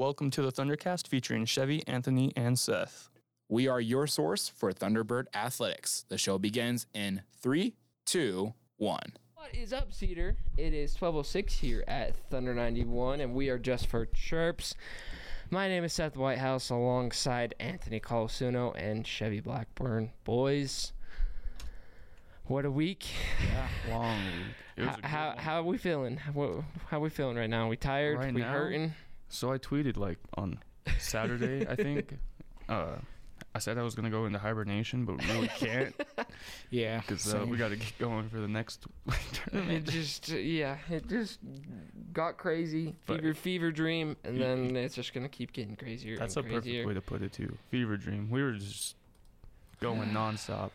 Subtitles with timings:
[0.00, 3.10] Welcome to the Thundercast featuring Chevy, Anthony, and Seth.
[3.50, 6.06] We are your source for Thunderbird Athletics.
[6.08, 7.74] The show begins in three,
[8.06, 9.12] two, one.
[9.34, 10.38] What is up, Cedar?
[10.56, 14.74] It is 1206 here at Thunder 91, and we are just for chirps.
[15.50, 20.12] My name is Seth Whitehouse alongside Anthony Colasuno and Chevy Blackburn.
[20.24, 20.94] Boys,
[22.46, 23.04] what a week.
[23.90, 24.18] long
[24.78, 24.88] week.
[24.88, 26.16] How, how, how are we feeling?
[26.16, 27.66] How, how we feeling right now?
[27.66, 28.16] Are we tired?
[28.16, 28.50] Right we now?
[28.50, 28.94] hurting?
[29.30, 30.58] So I tweeted like on
[30.98, 32.18] Saturday, I think.
[32.68, 32.98] Uh,
[33.52, 35.92] I said I was gonna go into hibernation, but we really can't
[36.70, 38.86] Yeah, because uh, we got to get going for the next
[39.32, 39.88] tournament.
[39.88, 41.40] It just, uh, yeah, it just
[42.12, 42.94] got crazy.
[43.06, 46.40] But- Fever, fever dream, and then it's just going to keep getting crazier That's a
[46.40, 47.56] and perfect way to put it too.
[47.70, 48.30] Fever dream.
[48.30, 48.94] We were just
[49.80, 50.70] going nonstop.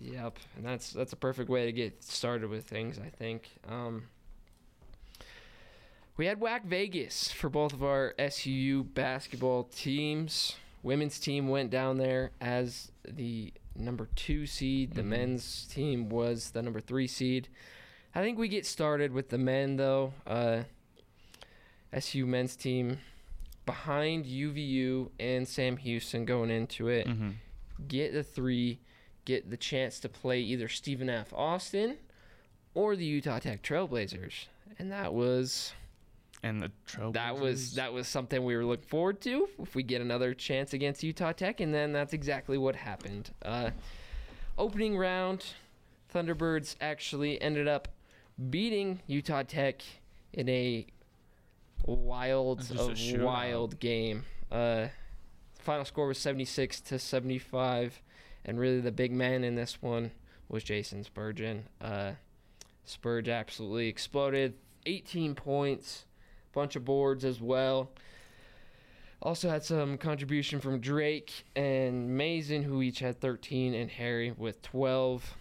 [0.00, 2.98] Yep, and that's that's a perfect way to get started with things.
[2.98, 3.48] I think.
[3.68, 4.08] Um,
[6.16, 10.56] we had WAC Vegas for both of our SUU basketball teams.
[10.82, 14.92] Women's team went down there as the number two seed.
[14.94, 15.06] The Mhm.
[15.06, 17.48] men's team was the number three seed.
[18.14, 20.14] I think we get started with the men though.
[20.26, 20.62] Uh,
[21.92, 22.98] SU men's team
[23.66, 27.30] behind UVU and Sam Houston going into it hmm
[27.88, 28.80] get the three,
[29.26, 31.30] get the chance to play either Stephen F.
[31.34, 31.98] Austin
[32.72, 34.46] or the Utah Tech Trailblazers,
[34.78, 35.74] and that was
[36.42, 37.12] And the trail.
[37.12, 40.74] that was that was something we were looking forward to if we get another chance
[40.74, 43.30] against Utah Tech, and then that's exactly what happened.
[43.44, 43.70] Uh,
[44.58, 45.44] opening round,
[46.14, 47.88] Thunderbirds actually ended up
[48.50, 49.82] beating Utah Tech
[50.32, 50.86] in a
[51.86, 54.24] wild, a wild game.
[54.50, 54.88] Uh,
[55.58, 58.00] final score was 76 to 75,
[58.44, 60.12] and really the big man in this one
[60.48, 61.66] was Jason Spurgeon.
[61.80, 62.12] Uh,
[62.84, 64.54] Spurge absolutely exploded,
[64.86, 66.04] 18 points,
[66.56, 67.90] bunch of boards as well.
[69.22, 74.60] Also had some contribution from Drake and Mason, who each had 13, and Harry with
[74.62, 75.34] 12.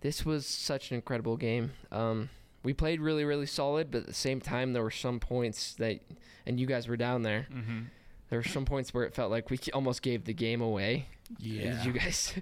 [0.00, 1.72] This was such an incredible game.
[1.90, 2.28] Um,
[2.62, 6.00] we played really, really solid, but at the same time, there were some points that,
[6.46, 7.46] and you guys were down there.
[7.50, 7.82] hmm
[8.30, 11.06] There were some points where it felt like we almost gave the game away.
[11.38, 11.82] yeah.
[11.84, 12.34] You guys?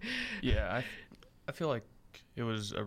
[0.43, 0.85] Yeah, I,
[1.49, 1.83] I feel like
[2.37, 2.87] it was a,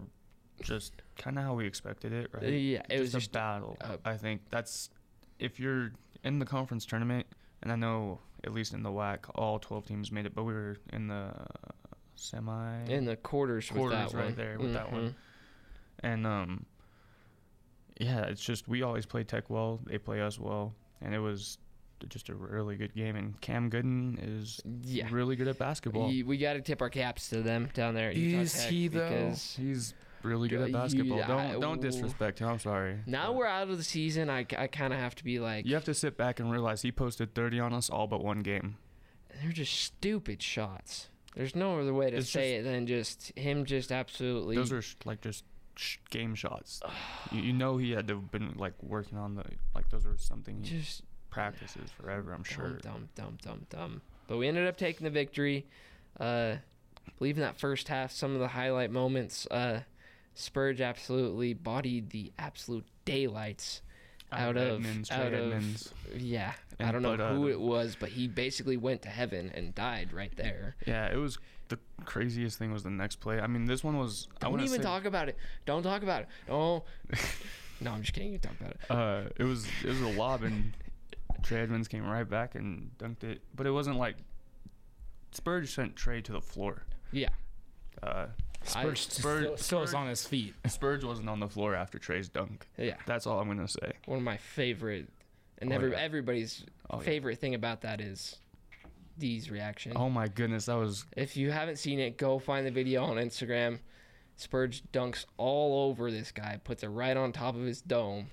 [0.62, 2.44] just kind of how we expected it, right?
[2.52, 3.78] yeah, it was just just a battle.
[3.82, 4.90] uh, I think that's
[5.40, 5.92] if you're
[6.24, 7.26] in the conference tournament,
[7.62, 10.54] and I know at least in the WAC, all 12 teams made it, but we
[10.54, 11.32] were in the
[12.16, 14.36] semi in the quarters, with quarters that right one.
[14.36, 15.10] there with that one.
[15.10, 15.14] Mhm.
[16.02, 16.66] and um,
[18.00, 21.58] yeah, it's just we always play Tech well, they play us well, and it was
[22.10, 23.16] just a really good game.
[23.16, 25.08] And Cam Gooden is Yeah.
[25.12, 26.08] really good at basketball.
[26.10, 28.10] We, we got to tip our caps to them down there.
[28.10, 29.34] At Utah is Tech he though?
[29.58, 29.96] He's
[30.28, 31.18] really good at basketball.
[31.20, 32.50] yeah, don't don't disrespect him.
[32.50, 33.00] I'm sorry.
[33.06, 34.30] now But- we're out of the season.
[34.30, 36.82] I, I kind of have to be like, You have to sit back and realize
[36.82, 38.78] he posted 30 on us all but one game.
[39.42, 41.08] they're just stupid shots.
[41.36, 44.56] There's no other way to It's say it than just him just absolutely.
[44.56, 45.44] Those are sh- like just
[45.76, 46.82] sh- game shots.
[47.32, 49.44] you, you know he had to have been like working on the
[49.76, 52.34] like those are something he just practices forever.
[52.34, 52.80] I'm sure.
[52.82, 54.02] Dumb, dumb, dumb, dumb.
[54.28, 55.68] But we ended up taking the victory.
[56.20, 56.56] Uh,
[57.08, 59.82] I believe in that first half, some of the highlight moments, uh,
[60.38, 63.82] Spurge absolutely bodied the absolute daylights
[64.32, 65.94] out of Edmonds, Trey out of Edmonds.
[66.16, 66.54] yeah.
[66.80, 69.74] I don't know but, uh, who it was, but he basically went to heaven and
[69.74, 70.76] died right there.
[70.86, 71.40] Yeah, it was
[71.70, 73.40] the craziest thing was the next play.
[73.40, 74.28] I mean, this one was.
[74.40, 75.38] Don't wanna even say, talk about it.
[75.66, 76.28] Don't talk about it.
[76.50, 76.84] Oh,
[77.82, 78.32] no, I'm just kidding.
[78.32, 78.80] You talk about it.
[78.90, 80.74] Uh, it was it was a lob and
[81.42, 84.18] Trey Edmonds came right back and dunked it, but it wasn't like
[85.32, 86.84] Spurge sent Trey to the floor.
[87.12, 87.30] Yeah,
[88.04, 88.28] Uh,
[88.68, 90.54] Spurge Spurge- still, still is on his feet.
[90.68, 92.68] Spurge wasn't on the floor after Trey's dunk.
[92.78, 92.96] yeah.
[93.06, 93.94] That's all I'm gonna say.
[94.06, 95.08] One of my favorite,
[95.60, 95.98] and Oh, every, yeah.
[96.00, 97.04] everybody's Oh, yeah.
[97.04, 98.38] favorite thing about that is
[99.18, 99.94] D's reaction.
[99.96, 103.18] Oh my goodness, that was If you haven't seen it, go find the video on
[103.18, 103.80] Instagram.
[104.36, 108.28] Spurge dunks all over this guy, puts it right on top of his dome,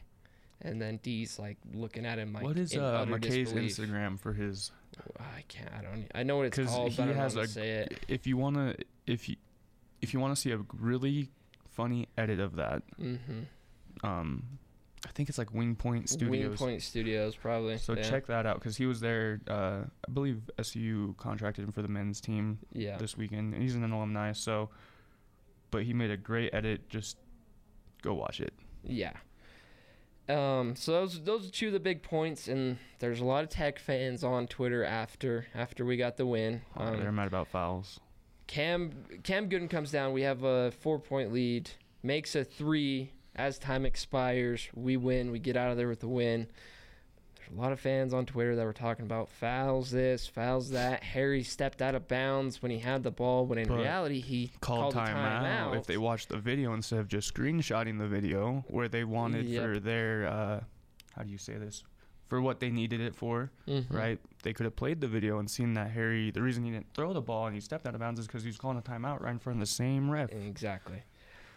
[0.60, 2.42] and then D's like looking at him like.
[2.42, 3.76] what is in uh, McKay's disbelief.
[3.76, 4.70] Instagram for his?
[5.18, 5.70] I can't.
[5.76, 6.06] I don't.
[6.14, 7.48] I know what it's called, he but I don't has know how a.
[7.48, 8.04] say it.
[8.06, 8.74] If you wanna,
[9.06, 9.36] if you,
[10.04, 11.30] if you wanna see a really
[11.72, 14.06] funny edit of that, Mm-hmm.
[14.06, 14.44] um,
[15.06, 16.58] I think it's like Wing Point Studios.
[16.58, 17.76] Wingpoint Studios, probably.
[17.76, 18.02] So yeah.
[18.08, 19.38] check that out because he was there.
[19.46, 22.96] Uh, I believe SU contracted him for the men's team Yeah.
[22.96, 23.52] this weekend.
[23.52, 24.70] and He's an alumni, so.
[25.70, 26.88] But he made a great edit.
[26.88, 27.18] Just
[28.00, 28.54] go watch it.
[28.82, 29.12] Yeah.
[30.26, 33.50] Um, so those those are two of the big points, and there's a lot of
[33.50, 36.62] Tech fans on Twitter after after we got the win.
[36.78, 38.00] They're Um, mad about fouls.
[38.46, 38.90] Cam
[39.22, 40.12] Cam Gooden comes down.
[40.12, 41.70] We have a four point lead.
[42.02, 44.68] Makes a three as time expires.
[44.74, 45.30] We win.
[45.30, 46.46] We get out of there with a win.
[47.36, 51.02] there's a lot of fans on Twitter that were talking about fouls this, fouls that.
[51.02, 54.52] Harry stepped out of bounds when he had the ball, when in But reality he
[54.60, 55.76] Called, called timeout, timeout.
[55.78, 59.62] if they watched the video instead of just screenshotting the video where they wanted Yep.
[59.62, 60.60] for their uh,
[61.16, 61.82] how do you say this
[62.28, 63.92] for what they needed it for Mhm.
[63.92, 66.92] right they could have played the video and seen that harry the reason he didn't
[66.94, 68.82] throw the ball and he stepped out of bounds is because he was calling a
[68.82, 71.02] timeout right in front of the same ref Exactly.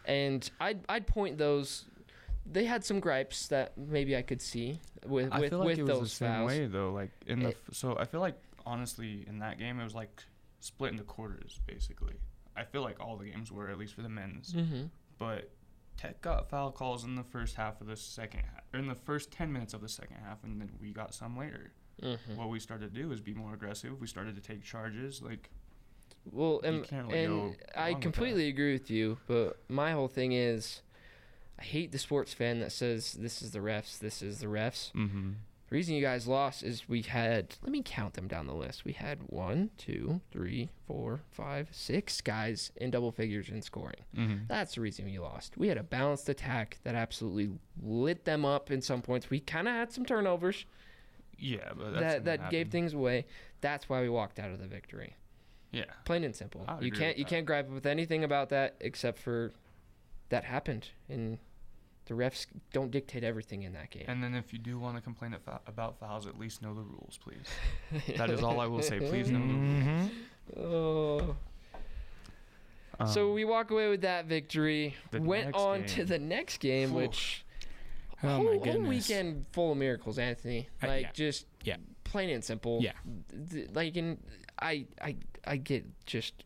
[0.06, 1.86] And I'd I'd point those.
[2.50, 5.80] They had some gripes that maybe I could see with I with, feel like with
[5.80, 6.48] it was those the same fouls.
[6.52, 6.92] way though.
[6.94, 8.36] Like in the It- f- so I feel like
[8.66, 10.24] honestly in that game it was like
[10.62, 12.16] split into quarters basically.
[12.56, 14.86] I feel like all the games were at least for the men's, Mm-hmm.
[15.20, 15.50] but
[15.98, 18.96] Tech got foul calls in the first half of the second half, or in the
[18.96, 21.72] first ten minutes of the second half, and then we got some later.
[22.02, 22.36] Mm-hmm.
[22.36, 24.00] What we started to do is be more aggressive.
[24.00, 25.22] We started to take charges.
[25.22, 25.50] Like
[26.32, 30.34] Well, and, really and I wrong with completely agree with you, but my whole thing
[30.34, 30.82] is,
[31.60, 34.92] I hate the sports fan that says this is the refs, this is the refs.
[34.94, 35.32] mm-hmm.
[35.70, 38.86] The reason you guys lost is we had, let me count them down the list.
[38.86, 44.00] We had one, two, three, four, five, six guys in double figures in scoring.
[44.16, 44.44] Mm-hmm.
[44.48, 45.58] That's the reason we lost.
[45.58, 49.30] We had a balanced attack that absolutely lit them up in some points.
[49.30, 50.66] We kind of had some turnovers
[51.38, 53.26] Yeah, but that's that that gave things away.
[53.60, 55.16] That's why we walked out of the victory.
[55.74, 56.66] Yeah, Plain and simple.
[56.80, 57.30] You can't you that.
[57.30, 59.52] can't gripe with anything about that except for
[60.30, 61.40] that happened and
[62.08, 64.06] the refs don't dictate everything in that game.
[64.08, 66.74] and then if you do want to complain at fou- about fouls, at least know
[66.74, 68.06] the rules, please.
[68.18, 69.00] that is all I will say.
[69.00, 69.84] Please know the rules.
[69.84, 70.62] Mm-hmm.
[70.62, 71.36] Oh.
[73.08, 74.96] so Um, we walk away with that victory.
[75.12, 76.98] Went next on to the next game, Phew.
[76.98, 77.44] which
[78.24, 80.68] Oh whole, my whole weekend full of miracles, Anthony.
[80.82, 81.12] Uh, Like yeah.
[81.14, 81.76] just Yeah.
[82.04, 82.80] plain and simple.
[82.82, 82.94] Yeah.
[83.52, 84.18] Th- Like and
[84.60, 85.16] I I
[85.46, 86.44] I get just the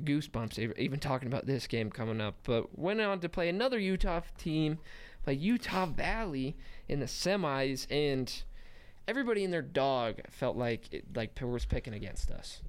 [0.00, 2.34] goosebumps even talking about this game coming up.
[2.44, 4.78] But went on to play another Utah team,
[5.24, 6.56] play Utah Valley
[6.88, 8.32] in the semis, and
[9.08, 12.62] everybody and their dog felt like it, like was picking against us.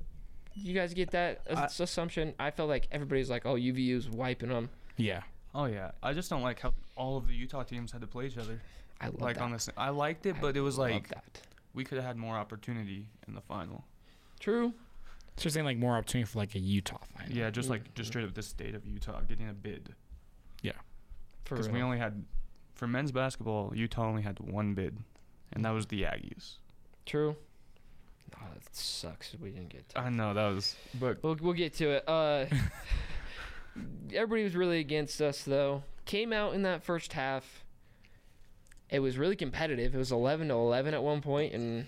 [0.53, 2.33] You guys get that as- assumption?
[2.39, 5.21] I felt like everybody's like, "Oh, UVU's wiping them." Yeah.
[5.53, 8.27] Oh yeah, I just don't like how all of the Utah teams had to play
[8.27, 8.62] each other.
[9.00, 9.44] I love like that.
[9.44, 11.41] on this, I liked it, I but it was love like that.
[11.74, 13.83] we could have had more opportunity in the final.
[14.39, 14.74] True.
[15.38, 17.31] So you're saying like more opportunity for like a Utah final.
[17.31, 19.94] Yeah, just like just straight up the state of Utah getting a bid
[20.63, 20.72] Yeah,
[21.44, 22.25] because we only had
[22.74, 24.98] for men's basketball, Utah only had one bid,
[25.54, 26.56] and that was the Aggies.
[27.06, 27.36] True.
[28.36, 29.36] Oh, that sucks.
[29.39, 30.00] We didn't get to.
[30.00, 32.04] I know that was, but We'll, we'll get to it.
[32.07, 32.45] Uh,
[34.13, 35.84] everybody was really against us, though.
[36.06, 37.63] Came out in that first half.
[38.89, 39.94] It was really competitive.
[39.94, 41.86] It was 11 to 11 at one point, and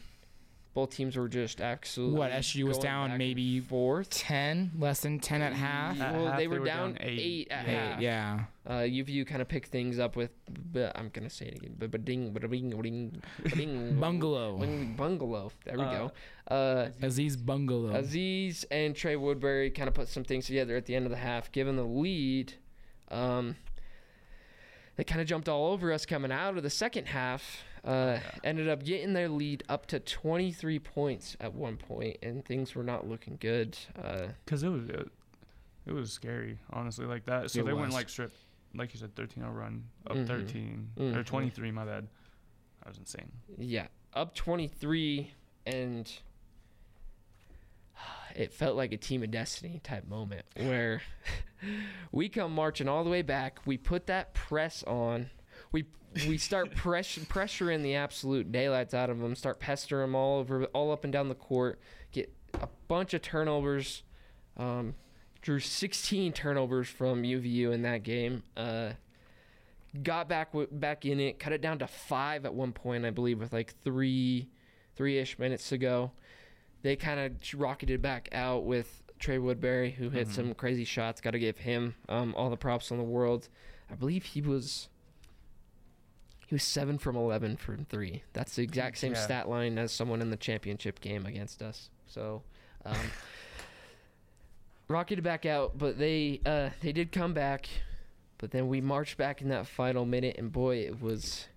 [0.74, 2.20] both teams were just absolutely.
[2.20, 6.00] What, SU was down maybe four ten less than ten at half.
[6.00, 7.48] At well, half, they they were were down, down eight, eight.
[7.52, 8.02] at Eight, half.
[8.02, 8.40] yeah.
[8.68, 10.30] Uh, UVU kind of picked things up with,
[10.72, 11.76] but I'm gonna say it again.
[11.78, 13.22] But but ding, but ding, ding,
[13.56, 14.58] ding, Bungalow.
[14.60, 15.52] Bung- bungalow.
[15.66, 16.12] There we Uh, go.
[16.54, 17.96] Uh, Aziz Bungalow.
[17.96, 21.18] Aziz and Trey Woodbury kind of put some things together at the end of the
[21.18, 22.54] half, given the lead.
[23.10, 23.56] Um,
[24.98, 27.64] they kind of jumped all over us coming out of the second half.
[27.90, 32.76] Uh, ended up getting their lead up to 23 points at one point, and things
[32.76, 33.76] were not looking good.
[34.02, 35.10] Uh, because it was it,
[35.88, 37.50] it was scary, honestly, like that.
[37.50, 38.32] So they went like strip,
[38.76, 40.28] like you said, 13-0 run up Mhm.
[40.28, 41.26] 13 or Mhm.
[41.26, 41.72] 23.
[41.72, 42.08] My bad.
[42.84, 43.32] That was insane.
[43.58, 45.32] yeah, up 23,
[45.66, 46.12] and
[48.36, 51.02] it felt like a team of destiny type moment where
[52.12, 53.66] we come marching all the way back.
[53.66, 55.30] We put that press on.
[55.72, 55.86] We
[56.28, 59.36] we start press, pressuring the absolute daylights out of them.
[59.36, 61.80] Start pestering them all over, all up and down the court.
[62.12, 64.04] Get a bunch of turnovers.
[64.58, 64.96] Um,
[65.42, 68.44] drew 16 turnovers from UVU in that game.
[68.58, 68.92] Uh,
[70.04, 71.40] got back w- back in it.
[71.40, 74.50] Cut it down to five at one point, I believe, with like three
[74.96, 76.12] three ish minutes to go.
[76.82, 80.32] They kind of rocketed back out with Trey Woodbury, who hit Mhm.
[80.34, 81.22] some crazy shots.
[81.22, 83.48] Got to give him um, all the props in the world.
[83.90, 84.90] I believe he was
[86.50, 88.24] he was seven from eleven from three.
[88.34, 89.20] That's the exact same Yeah.
[89.20, 91.92] stat line as someone in the championship game against us.
[92.08, 92.42] So.
[92.84, 92.96] Um,
[94.90, 97.70] to back out, but they uh, they did come back.
[98.40, 101.48] But then we marched back in that final minute, and boy, it was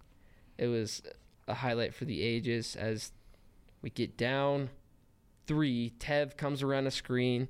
[0.59, 1.03] it was
[1.49, 3.13] a highlight for the ages as
[3.81, 4.69] we get down
[5.47, 5.95] three.
[5.99, 7.49] Tev comes around the screen,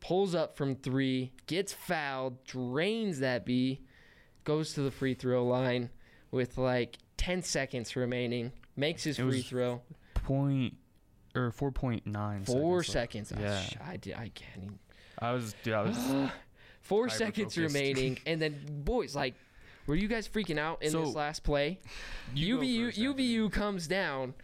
[0.00, 3.82] pulls up from three, gets fouled, drains that B,
[4.44, 5.90] goes to the free throw line
[6.30, 9.82] with like ten seconds remaining, makes his It free throw.
[10.14, 10.74] Point
[11.34, 12.46] or 4.9.
[12.46, 13.28] Four seconds.
[13.28, 13.44] seconds.
[13.46, 13.90] Ah, I, Yeah.
[13.92, 14.78] I, did- I can't even.
[15.18, 15.96] I was, dude, I was.
[16.82, 19.34] Four seconds remaining, and then boys like
[19.86, 21.80] Were you guys freaking out in So- this last play?
[22.34, 24.34] UVU UVU comes down.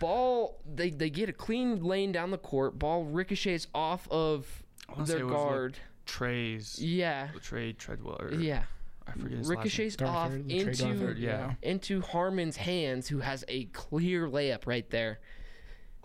[0.00, 2.78] Ball they they get a clean lane down the court.
[2.78, 4.46] Ball ricochets off of
[4.88, 5.78] their was, like, guard.
[6.04, 7.28] Trey's yeah.
[7.42, 8.18] Trey Treadwell.
[8.20, 8.64] Or, Yeah.
[9.06, 9.58] I forget his last name.
[9.58, 11.52] Ricochets off Darthard, into Darthard, yeah.
[11.62, 15.20] into Harmon's hands, who has a clear layup right there.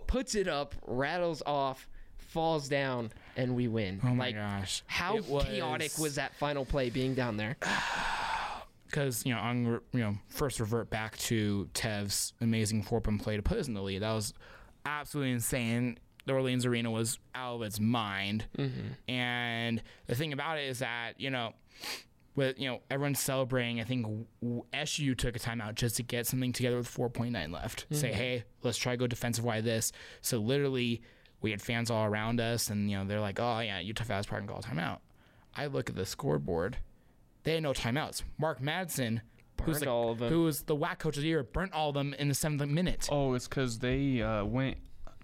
[0.06, 4.00] Puts it up, rattles off, falls down, and we win.
[4.04, 4.82] Oh my like gosh.
[4.86, 7.56] how It was- chaotic was that final play being down there?
[8.86, 13.36] because you know I'm you know first revert back to Tev's amazing four point play
[13.36, 14.02] to put us in the lead.
[14.02, 14.34] That was
[14.84, 15.98] absolutely insane.
[16.26, 19.10] The Orleans Arena was out of its mind, mm-hmm.
[19.10, 21.54] and the thing about it is that you know.
[22.34, 24.06] With you know everyone's celebrating, I think
[24.40, 27.86] w- SU took a timeout just to get something together with 4.9 left.
[27.90, 29.92] Say, hey, let's try to go defensive wide this.
[30.22, 31.02] So literally,
[31.42, 34.28] we had fans all around us, and you know they're like, oh yeah, Utah fast
[34.30, 35.00] part and call a timeout.
[35.54, 36.78] I look at the scoreboard,
[37.44, 38.22] they had no timeouts.
[38.38, 39.20] Mark Madsen,
[39.62, 40.32] who's Burned like, all of them.
[40.32, 42.64] who was the WAC coach of the year, burnt all of them in the seventh
[42.70, 43.08] minute.
[43.12, 44.78] Oh, it's because they uh, went.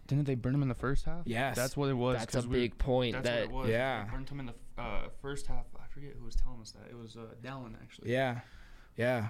[0.06, 1.22] Didn't they burn him in the first half?
[1.26, 1.54] Yes.
[1.56, 2.18] That's what it was.
[2.18, 3.12] That's a we- big point.
[3.14, 3.70] That's that what it was.
[3.70, 4.04] Yeah.
[4.04, 5.64] They burnt him in the uh, first half.
[5.99, 6.88] I forget who was telling us that.
[6.90, 8.12] It was uh, Dallin actually.
[8.12, 8.40] Yeah,
[8.97, 9.28] yeah,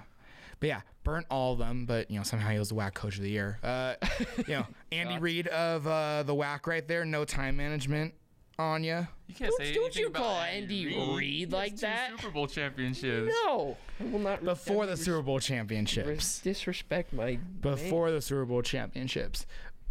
[0.59, 1.85] but yeah, burnt all of them.
[1.87, 3.57] But you know somehow he was the WAC coach of the year.
[3.63, 3.95] Uh,
[4.47, 7.05] you know Andy Reid of uh, the WAC right there.
[7.05, 8.13] No time management
[8.59, 9.07] on you.
[9.27, 12.11] You can't Don't- don't you call Andy Reid like that?
[12.19, 13.33] Super Bowl championships.
[13.45, 16.39] no, I will not Before the Super Bowl res- championships.
[16.39, 19.45] disrespect my before the Super Bowl championships.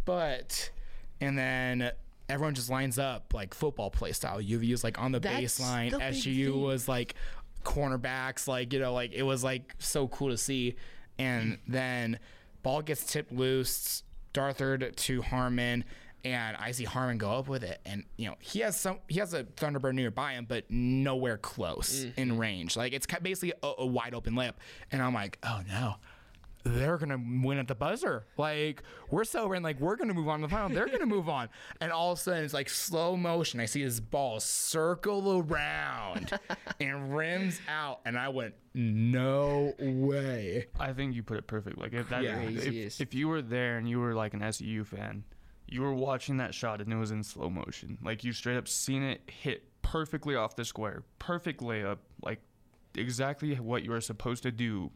[0.05, 0.71] But
[1.19, 1.91] and then
[2.29, 4.39] everyone just lines up like football play style.
[4.39, 5.91] UVU was like on the That's baseline.
[5.91, 6.61] the thing.
[6.61, 7.15] was like
[7.63, 10.75] cornerbacks, like you know, like it was like so cool to see.
[11.17, 12.19] And then
[12.63, 15.83] ball gets tipped loose, Darthard to Harmon.
[16.25, 18.99] And I see Harmon go up with it, and you know he has some.
[19.07, 22.19] He has a Thunderbird nearby him, but nowhere close Mm-hmm.
[22.19, 22.75] in range.
[22.75, 24.55] Like it's basically a, a wide open layup,
[24.91, 25.95] and I'm like, oh no,
[26.63, 28.25] they're gonna win at the buzzer.
[28.37, 30.69] Like we're celebrating, like we're gonna move on to the final.
[30.69, 31.49] They're gonna move on,
[31.81, 33.59] and all of a sudden it's like slow motion.
[33.59, 36.37] I see this ball circle around
[36.79, 40.67] and rims out, and I went, no way.
[40.79, 41.77] I think you put it perfect.
[41.77, 42.35] Like if that, Yeah.
[42.35, 43.01] Craziest.
[43.01, 45.23] if, if you were there and you were like an SEU fan,
[45.67, 47.97] you were watching that shot and it was in slow motion.
[48.03, 52.39] Like you straight up seen it hit perfectly off the square, perfect layup, like
[52.95, 54.91] exactly what you were supposed to do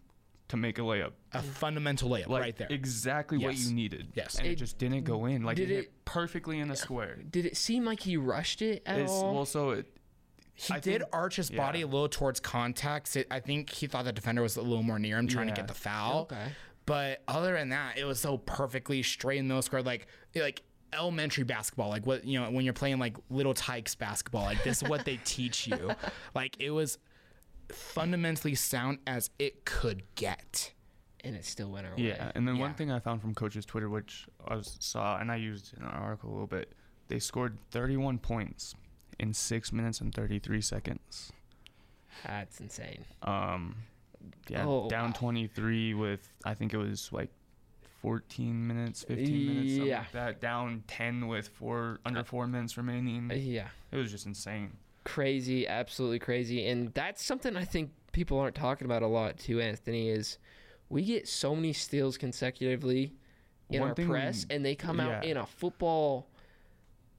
[0.53, 1.11] to make a layup.
[1.33, 2.67] A fundamental layup Like right there.
[2.69, 4.09] exactly what you needed.
[4.13, 4.35] Yes.
[4.37, 5.43] and it, It- just didn't go in.
[5.43, 7.17] Like did it, hit it- perfectly in the square.
[7.29, 9.33] Did it seem like he rushed it at It's all?
[9.33, 9.87] well, so it,
[10.53, 11.85] He I did think- arch his body yeah.
[11.85, 13.15] a little towards contact.
[13.15, 15.53] It- I think he thought the defender was a little more near him, trying to
[15.53, 16.21] get the foul.
[16.31, 16.47] Okay.
[16.85, 21.43] But other than that, it was so perfectly straight in the square, like like elementary
[21.43, 24.43] basketball, like what you know when you're playing like little tykes basketball.
[24.43, 25.91] Like this is what they teach you.
[26.35, 26.97] Like it was
[27.73, 30.71] fundamentally sound as it could get.
[31.25, 32.03] and it still went our way.
[32.09, 35.37] Yeah, and then one thing I found from coach's Twitter, which I saw and I
[35.37, 36.73] used in an article a little bit,
[37.07, 38.75] they scored 31 points
[39.19, 41.31] in six minutes and 33 seconds.
[42.25, 43.05] That's insane.
[43.21, 43.75] Um,
[44.49, 45.13] yeah, Oh, down wow.
[45.17, 47.29] 23 with I think it was like
[48.01, 49.99] 14 minutes, 15 minutes, something Yeah.
[49.99, 50.41] like that.
[50.41, 53.31] Down 10 with four under four minutes remaining.
[53.31, 53.69] Uh, yeah.
[53.91, 54.75] It was just insane.
[55.03, 56.67] Crazy, absolutely crazy.
[56.67, 60.37] And that's something I think people aren't talking about a lot too, Anthony, is
[60.89, 63.13] we get so many steals consecutively
[63.69, 66.27] in One our thing- press and they come out in a football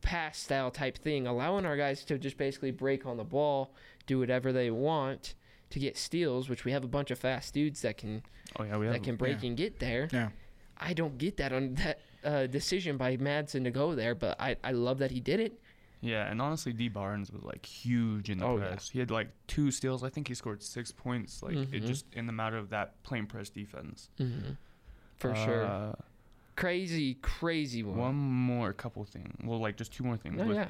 [0.02, 3.74] pass style type thing, allowing our guys to just basically break on the ball,
[4.06, 5.34] do whatever they want
[5.70, 8.22] to get steals, which we have a bunch of fast dudes that can
[8.58, 9.48] Oh yeah, we have that can break yeah.
[9.48, 10.08] and get there.
[10.12, 10.28] Yeah.
[10.76, 14.56] I don't get that on that uh, decision by Madsen to go there, but I,
[14.62, 15.58] I love that he did it.
[16.04, 18.66] Yeah, and honestly, D Barnes was like huge in the Oh, yeah.
[18.68, 18.90] press.
[18.90, 20.04] He had like two steals.
[20.04, 21.42] I think he scored six points.
[21.42, 21.87] Like it Mhm.
[21.87, 24.11] just in the matter of that plain press defense.
[24.20, 24.52] Mm-hmm.
[25.16, 25.64] For sure.
[25.64, 25.94] Uh,
[26.56, 27.96] Crazy, crazy one.
[27.99, 29.34] One more couple things.
[29.42, 30.40] Well, like just two more things.
[30.40, 30.68] Oh, yeah.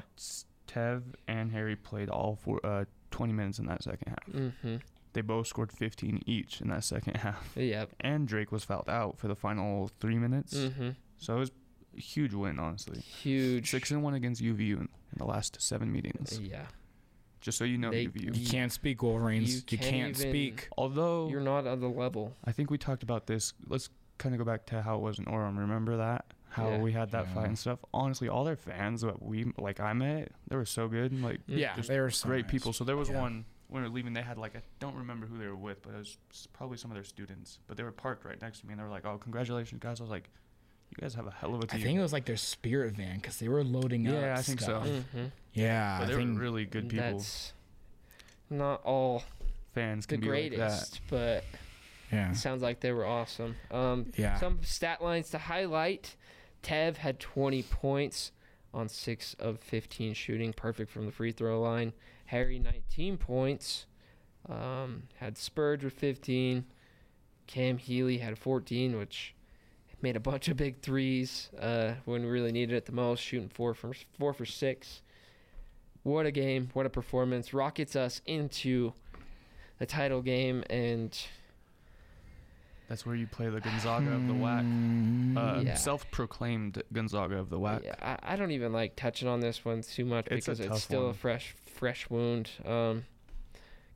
[0.67, 4.25] Tev and Harry played all for uh, 20 minutes in that second half.
[4.33, 4.75] Mm-hmm.
[5.13, 7.51] They both scored 15 each in that second half.
[7.55, 7.91] Yep.
[7.99, 10.55] And Drake was fouled out for the final three minutes.
[10.55, 10.89] Mm-hmm.
[11.17, 11.51] So it was
[11.97, 12.99] huge win, honestly.
[12.99, 13.69] Huge.
[13.71, 16.37] Six and one against UVU in, in the last seven meetings.
[16.37, 16.65] Uh, yeah.
[17.41, 18.35] Just so you know, They- UVU.
[18.35, 19.49] You can't speak, Wolverines.
[19.55, 20.67] You You, can't can't, even- speak.
[20.77, 22.33] Although You're not on the level.
[22.43, 23.53] I think we talked about this.
[23.67, 25.57] Let's kind of go back to how it was in Orem.
[25.57, 26.25] Remember that?
[26.49, 26.77] How Yeah.
[26.79, 27.79] we had that fight and stuff.
[27.93, 31.11] Honestly, all their fans that we like I met, they were so good.
[31.11, 32.51] and, Like Yeah, just they were so great nice.
[32.51, 32.71] people.
[32.73, 33.19] So there was Yeah.
[33.21, 34.13] one when we were leaving.
[34.13, 36.17] They had like I don't remember who they were with, but it was
[36.53, 37.59] probably some of their students.
[37.67, 39.99] But they were parked right next to me, and they were like, "Oh, congratulations, guys!"
[39.99, 40.29] I was like,
[40.91, 42.93] "You guys have a hell of a team." I think it was like their spirit
[42.95, 44.13] van because they were loading up.
[44.15, 44.81] Yeah, I think so.
[44.81, 45.25] Mm-hmm.
[45.53, 47.05] Yeah, but I they think were really good people.
[47.17, 47.53] That's
[48.49, 49.23] not all
[49.73, 50.57] fans the can be like that.
[50.57, 51.43] greatest, but
[52.11, 52.31] Yeah.
[52.31, 53.55] it sounds like they were awesome.
[53.71, 54.37] Um, Yeah.
[54.39, 56.15] Some stat lines to highlight:
[56.63, 58.31] Tev had 20 points
[58.73, 61.93] on six of 15 shooting, perfect from the free throw line.
[62.25, 63.85] Harry 19 points.
[64.49, 66.65] Um, had Spurge with 15.
[67.47, 69.34] Cam Healy had 14, which
[70.01, 73.49] made a bunch of big threes uh, when we really needed it the most, shooting
[73.49, 75.01] four for four for six.
[76.03, 76.69] What a game!
[76.73, 77.53] What a performance!
[77.53, 78.93] Rockets us into
[79.79, 81.17] the title game, and
[82.87, 84.61] That's where you play the Gonzaga of the WAC.
[84.63, 85.73] Mm, Uh, Yeah.
[85.73, 87.83] Self-proclaimed Gonzaga of the WAC.
[87.83, 90.69] Yeah, I, I don't even like touching on this one too much It's because it's
[90.69, 92.51] tough still a fresh fresh wound.
[92.63, 93.05] Um,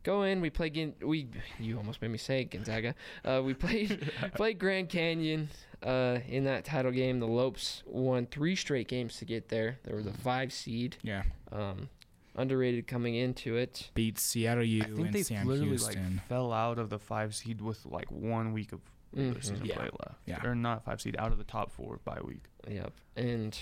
[0.03, 1.27] go in, we play Gin- we
[1.59, 2.95] you almost made me say it, Gonzaga.
[3.23, 5.49] Uh, we played played Grand Canyon
[5.83, 7.19] uh, in that title game.
[7.19, 9.79] The Lopes won three straight games to get there.
[9.83, 11.23] They were the five seed, Yeah.
[11.51, 11.89] um,
[12.35, 13.89] underrated coming into it.
[13.93, 16.15] Beat Seattle U I think and they Sam literally Houston.
[16.17, 18.79] like fell out of the five seed with like one week of
[19.13, 19.43] regular Mhm.
[19.43, 19.75] season Yeah.
[19.75, 20.19] play left.
[20.25, 20.45] Yeah.
[20.45, 22.43] Or not five seed, out of the top four by week.
[22.69, 22.93] Yep.
[23.17, 23.57] And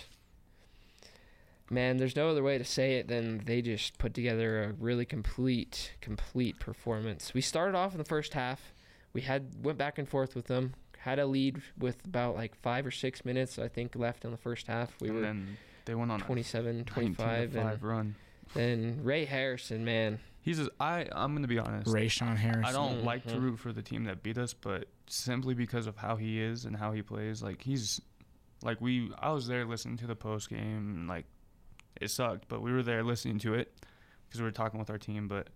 [1.69, 5.05] man, there's no other way to say it than they just put together a really
[5.05, 7.33] complete, complete performance.
[7.33, 8.74] We started off in the first half.
[9.13, 10.74] We had went back and forth with them.
[11.00, 14.38] Had a lead with about like five or six minutes, I think, left in the
[14.38, 14.95] first half.
[15.00, 18.15] We and were then they went on 27, 25, and run.
[18.53, 21.88] then Ray Harrison, man, He's a, I I'm gonna be honest.
[21.93, 22.63] Rayshon Harrison.
[22.63, 23.41] I don't like to Mhm.
[23.41, 26.77] root for the team that beat us, but simply because of how he is and
[26.77, 28.00] how he plays, like he's
[28.63, 31.25] like we I was there listening to the post game like
[32.01, 33.73] it sucked, but we were there listening to it
[34.27, 35.47] because we were talking with our team, but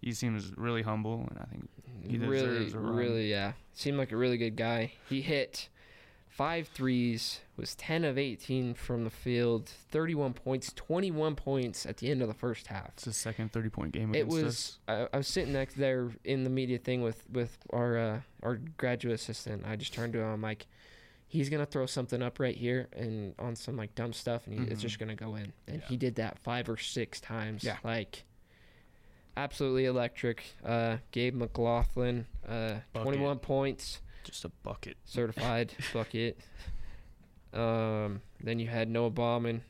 [0.00, 1.68] he seems really humble and I think
[2.08, 2.96] He really, deserves a run.
[2.96, 4.92] really, yeah, seemed like a really good guy.
[5.08, 5.68] He hit
[6.28, 12.10] five threes, was 10 of 18 from the field, 31 points, 21 points at the
[12.10, 12.88] end of the first half.
[12.94, 14.78] it's his second 30 point game It was.
[14.88, 18.56] I, I was sitting next there in the media thing with with our uh, our
[18.76, 19.64] graduate assistant.
[19.66, 20.26] I just turned to him.
[20.32, 20.66] I'm like,
[21.32, 24.66] he's gonna throw something up right here and on some like dumb stuff, and he,
[24.70, 24.82] it's Mhm.
[24.82, 25.50] just gonna go in.
[25.66, 25.88] And Yeah.
[25.88, 27.64] he did that five or six times.
[27.64, 27.78] Yeah.
[27.82, 28.24] like
[29.34, 30.44] absolutely electric.
[30.62, 33.02] Uh, Gabe McLaughlin, uh, Bucket.
[33.02, 34.98] 21 points, Just a bucket.
[35.06, 36.38] certified bucket.
[37.54, 39.62] Um, then you had Noah Baumann,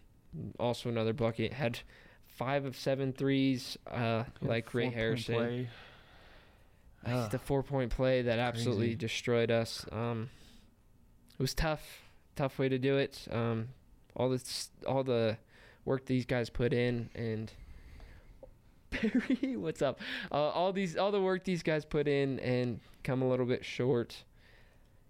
[0.59, 1.53] also another bucket.
[1.53, 1.79] Had
[2.27, 5.69] five of seven threes, uh, like Ray Harrison.
[7.05, 7.27] Ah.
[7.29, 8.97] the four point play that absolutely Crazy.
[8.97, 9.85] destroyed us.
[9.93, 10.31] Um,
[11.43, 12.03] was tough,
[12.37, 13.27] tough way to do it.
[13.31, 13.69] Um,
[14.17, 15.37] all this, all the
[15.85, 17.53] work these guys put in, and
[18.91, 20.01] Barry, what's up?
[20.31, 23.65] Uh, all these, all the work these guys put in, and come a little bit
[23.65, 24.25] short.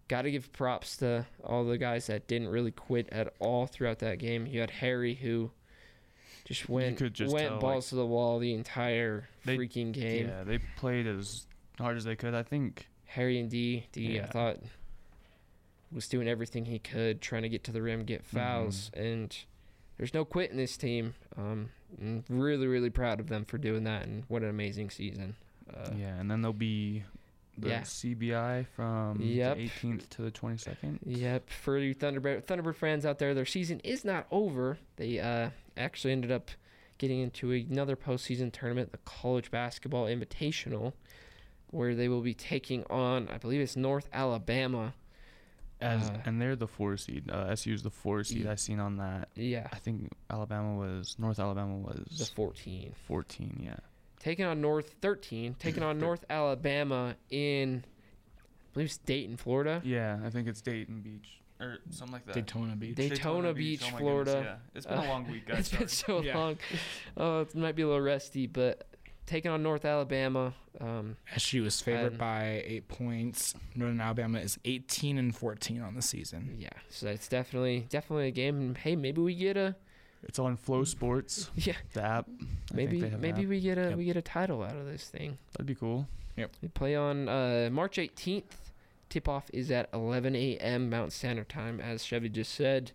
[0.09, 3.99] Got to give props to all the guys that didn't really quit at all throughout
[4.01, 4.47] that game.
[4.47, 5.51] You had Harry who
[6.45, 10.29] just went went tell, like, balls to the wall the entire They- freaking game.
[10.29, 11.47] Yeah, they played as
[11.79, 12.35] hard as they could.
[12.35, 14.27] I think Harry and D, D, I Yeah.
[14.27, 14.59] thought
[15.93, 19.05] was doing everything he could, trying to get to the rim, get fouls, Mm-hmm.
[19.05, 19.37] and
[19.99, 21.15] there's no quit in this team.
[21.37, 25.37] Um, I'm really, really proud of them for doing that, and what an amazing season.
[25.73, 27.05] Uh, yeah, and then there'll be
[27.59, 27.81] the yeah.
[27.83, 29.57] CBI from Yep.
[29.59, 30.99] the 18th to the 22nd.
[31.05, 31.51] Yep.
[31.51, 34.79] For you Thunderbird Thunderbird fans out there, their season is not over.
[34.97, 36.51] They uh, actually ended up
[36.99, 40.95] getting into another postseason tournament, the College Basketball Invitational,
[41.71, 44.95] where they will be taking on, I believe it's North Alabama.
[45.83, 47.31] As Uh, and they're the four seed.
[47.31, 48.45] Uh, SU's the four seed.
[48.45, 49.29] Ye- I seen on that.
[49.35, 52.95] Yeah, I think Alabama was North Alabama was the 14.
[53.07, 53.61] 14.
[53.65, 53.77] Yeah.
[54.21, 59.83] taking on North 13, taking on North Alabama in, I believe it's Dayton, Florida.
[59.85, 62.35] Yeah, I think it's Dayton Beach or something like that.
[62.35, 62.95] Daytona Beach.
[62.97, 64.31] Daytona Beach, oh Florida.
[64.33, 64.77] goodness, yeah.
[64.77, 65.59] It's been Uh, a long week, guys.
[65.59, 66.39] it's been so Yeah.
[66.39, 66.59] long.
[67.17, 68.87] Oh, it might be a little rusty, but
[69.27, 70.55] taking on North Alabama.
[70.81, 73.55] Um, SU was favored And- by eight points.
[73.75, 76.57] Northern Alabama is 18 and 14 on the season.
[76.59, 78.57] yeah, so it's definitely definitely a game.
[78.59, 79.77] And hey, maybe we get a
[80.25, 82.29] It's on FloSports, yeah, the app.
[82.41, 83.49] I maybe think they have an maybe app.
[83.49, 83.99] we get a Yep.
[83.99, 85.37] we get a title out of this thing.
[85.53, 86.07] That'd be cool.
[86.37, 86.53] Yep.
[86.63, 88.45] We play on uh, March 18th.
[89.09, 90.89] Tip off is at 11 a.m.
[90.89, 92.93] Mountain Standard Time, as Chevy just said.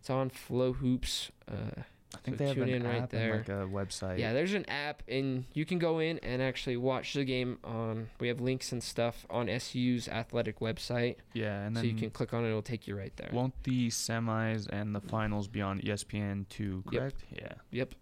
[0.00, 1.30] It's on FloHoops.
[1.50, 1.82] Uh,
[2.14, 3.36] I think So they have tune an in right there.
[3.36, 4.18] like a website.
[4.18, 8.08] Yeah, there's an app, and you can go in and actually watch the game on.
[8.18, 12.08] We have links and stuff on SU's athletic website, Yeah, and so then you can
[12.10, 12.48] click on it.
[12.48, 13.28] It'll take you right there.
[13.32, 16.82] won't the semis and the finals be on ESPN two?
[16.90, 17.00] Yep.
[17.00, 17.24] Correct.
[17.30, 17.52] Yeah.
[17.72, 17.94] Yep.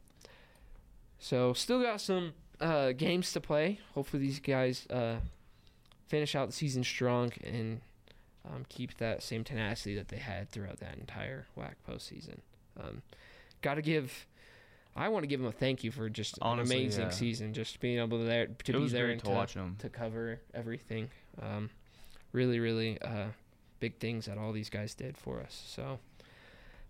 [1.19, 3.81] So still got some uh, games to play.
[3.95, 5.17] Hopefully these guys uh,
[6.07, 7.81] finish out the season strong and
[8.49, 12.39] um, keep that same tenacity that they had throughout that entire WAC postseason.
[12.79, 13.03] Um,
[13.63, 14.27] got to give
[14.99, 17.11] I want to give them a thank you for just Honestly, an amazing yeah.
[17.11, 19.77] season, just being able to there to it be there and to to, watch them.
[19.81, 21.11] to cover everything.
[21.43, 21.69] Um,
[22.33, 23.27] really, really uh,
[23.79, 25.65] big things that all these guys did for us.
[25.67, 25.99] So,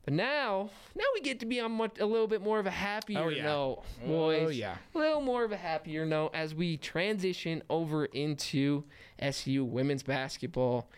[0.05, 2.71] but now, now we get to be on much, a little bit more of a
[2.71, 3.43] happier Oh, yeah.
[3.43, 4.43] note, boys.
[4.47, 4.77] Oh yeah.
[4.95, 8.85] A little more of a happier note as we transition over into
[9.19, 10.89] SU women's basketball.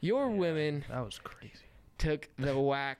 [0.00, 1.52] Your women That was crazy.
[1.96, 2.96] took the WAC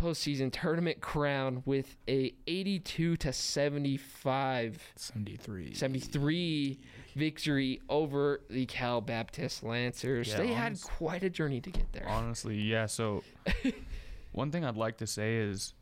[0.00, 5.74] postseason tournament crown with a 82 to 75 73.
[5.74, 6.78] 73
[7.14, 10.28] victory over the Cal Baptist Lancers.
[10.28, 12.08] Yeah, they had quite a journey to get there.
[12.08, 12.86] Honestly, yeah.
[12.86, 13.22] So,
[14.32, 15.74] one thing I'd like to say is,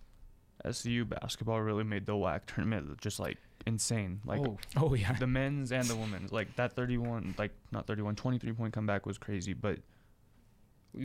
[0.64, 4.20] SU basketball really made the WAC tournament just like insane.
[4.24, 5.12] Like oh, Oh yeah.
[5.12, 6.32] the men's and the women's.
[6.32, 9.52] Like that 31, like not 31, 23 point comeback was crazy.
[9.52, 9.78] But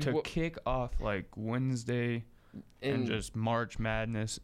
[0.01, 2.23] to wha- kick off like Wednesday
[2.81, 4.39] and, and just March Madness,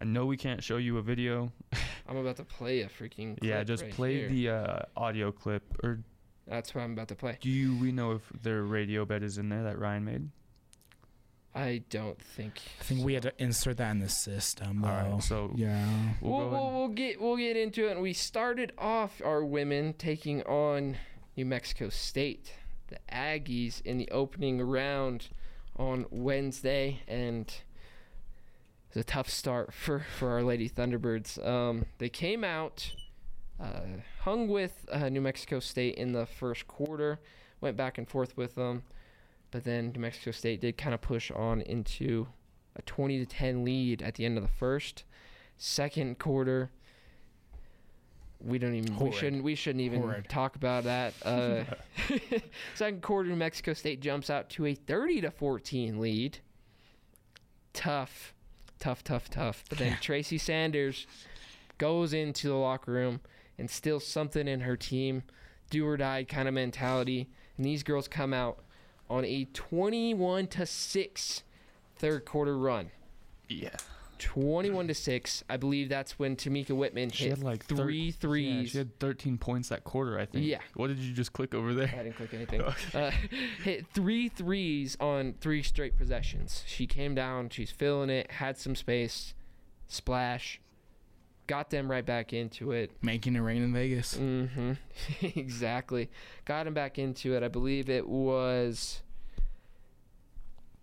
[0.00, 1.52] I know we can't show you a video.
[2.08, 4.28] I'm about to play a freaking yeah, just right play here.
[4.28, 5.62] the uh, audio clip.
[5.82, 6.00] Or
[6.46, 7.38] That's what I'm about to play.
[7.40, 10.28] do you we know if their radio bed is in there that Ryan made?
[11.54, 12.60] I don't think.
[12.80, 14.84] I think we had to insert that in the system.
[14.84, 15.10] All though.
[15.14, 15.84] right, so yeah.
[16.20, 17.92] we'll, We'll, we'll, we'll get we'll get into it.
[17.92, 20.96] And we started off our women taking on
[21.36, 22.52] New Mexico State,
[22.86, 25.28] the Aggies, in the opening round
[25.76, 31.44] on Wednesday, and it was a tough start for for our Lady Thunderbirds.
[31.46, 32.92] Um, they came out,
[33.60, 33.80] uh,
[34.22, 37.20] hung with uh, New Mexico State in the first quarter,
[37.60, 38.82] went back and forth with them,
[39.50, 42.28] but then New Mexico State did kind of push on into
[42.76, 45.04] a 20 to 10 lead at the end of the first.
[45.56, 46.70] Second quarter,
[48.42, 50.28] we don't even we shouldn't we shouldn't even Horrid.
[50.28, 51.14] talk about that.
[51.24, 51.64] Uh,
[52.74, 56.38] second quarter, New Mexico State jumps out to a 30 to 14 lead.
[57.72, 58.34] Tough,
[58.78, 59.64] tough, tough, tough.
[59.68, 61.06] But then Tracy Sanders
[61.78, 63.20] goes into the locker room
[63.58, 65.22] and instills something in her team,
[65.70, 68.58] do or die kind of mentality, and these girls come out
[69.08, 71.42] on a 21 to six
[71.96, 72.90] third quarter run.
[73.48, 73.76] yeah.
[74.20, 75.44] 21 to 6.
[75.48, 78.98] I believe that's when Tomekia Whitman She hit had like thir- three Yeah, she had
[79.00, 80.46] 13 points that quarter, I think.
[80.46, 80.58] Yeah.
[80.74, 81.92] What did you just click over there?
[81.92, 82.62] I didn't click anything.
[82.94, 83.10] Uh,
[83.62, 86.64] hit three threes on three straight possessions.
[86.66, 89.34] She came down, she's filling it, had some space,
[89.86, 90.60] splash,
[91.46, 92.90] got them right back into it.
[93.02, 94.16] Making it rain in Vegas.
[94.16, 94.72] Mm-hmm.
[95.38, 96.10] exactly.
[96.44, 97.42] Got him back into it.
[97.42, 99.02] I believe it was.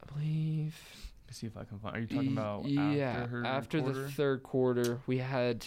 [0.02, 0.76] I believe.
[1.28, 1.96] Let's see if I can find.
[1.96, 4.02] Are you talking about yeah, after her after quarter?
[4.04, 5.66] the third quarter, we had.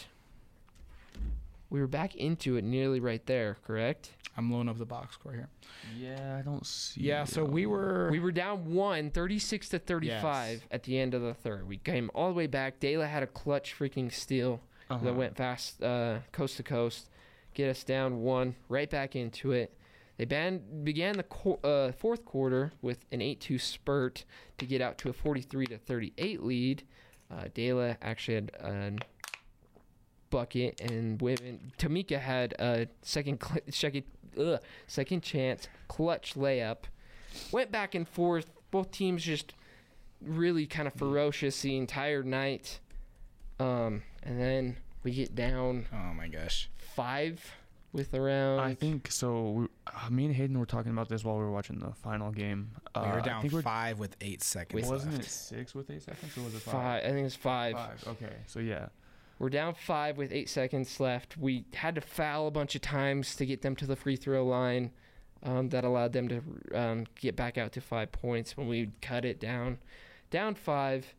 [1.68, 4.11] We were back into it nearly right there, correct?
[4.37, 5.49] I'm loading up the box score here.
[5.96, 7.03] yeah, I don't see.
[7.03, 8.09] Yeah, so we were.
[8.11, 10.61] We were down one, 36 to 35 Yes.
[10.70, 11.68] at the end of the third.
[11.68, 12.81] We came all the way back.
[12.81, 15.05] Dela had a clutch freaking steal uh-huh.
[15.05, 17.11] that went fast, uh, coast to coast,
[17.55, 19.77] get us down one, right back into it.
[20.21, 24.27] They ban- began the qu- uh, fourth quarter with an 8-2 spurt
[24.59, 26.83] to get out to a 43 to 38 lead.
[27.31, 28.93] Uh, Dela actually had a
[30.29, 31.73] bucket, and women.
[31.79, 34.03] Tamika had a second cl- second
[34.39, 36.85] ugh, second chance clutch layup.
[37.51, 38.51] Went back and forth.
[38.71, 39.55] Both teams just
[40.21, 42.79] really kind of ferocious the entire night.
[43.59, 46.69] Um, and then we get down oh my gosh.
[46.77, 47.55] five
[47.93, 48.61] with around.
[48.61, 49.69] I think so.
[49.92, 52.31] We, uh, me and Hayden were talking about this while we were watching the final
[52.31, 52.70] game.
[52.94, 55.24] Uh, we were I down think we're- five with eight seconds Wasn't left.
[55.26, 56.72] it six with eight seconds, or was it five.
[56.74, 57.05] five?
[57.05, 57.74] I think it's five.
[57.74, 58.05] Five.
[58.09, 58.33] Okay.
[58.46, 58.88] So yeah.
[59.38, 61.38] We're down five with eight seconds left.
[61.38, 64.44] We had to foul a bunch of times to get them to the free throw
[64.44, 64.90] line.
[65.42, 66.42] Um, that allowed them to
[66.79, 69.79] um, get back out to five points when we cut it down.
[70.31, 71.14] Down five.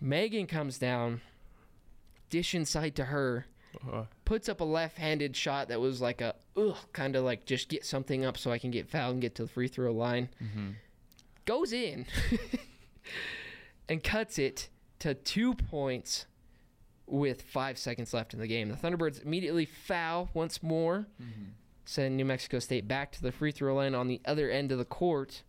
[0.00, 1.20] Megan comes down,
[2.30, 3.44] dish inside to her,
[3.90, 7.68] Uh, puts up a left-handed shot that was like a ugh, kind of like just
[7.68, 10.28] get something up so I can get fouled and get to the free throw line.
[10.38, 10.70] hmm
[11.44, 12.06] Goes in
[13.88, 14.68] and cuts it
[15.00, 16.26] to two points
[17.06, 18.68] with five seconds left in the game.
[18.68, 21.06] The Thunderbirds immediately foul once more,
[21.84, 24.78] send New Mexico State back to the free throw line on the other end of
[24.78, 25.42] the court.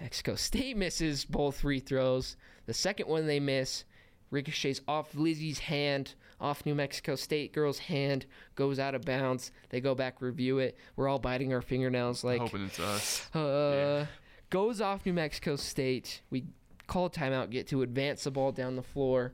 [0.00, 2.36] Mexico State misses both free throws.
[2.66, 3.84] The second one they miss
[4.30, 9.52] ricochets off Lizzie's hand, off New Mexico State girl's hand, goes out of bounds.
[9.70, 10.76] They go back review it.
[10.96, 13.34] We're all biting our fingernails like hoping it's us.
[13.34, 14.06] uh,
[14.50, 16.22] goes off New Mexico State.
[16.30, 16.44] We
[16.86, 19.32] call a timeout, get to advance the ball down the floor.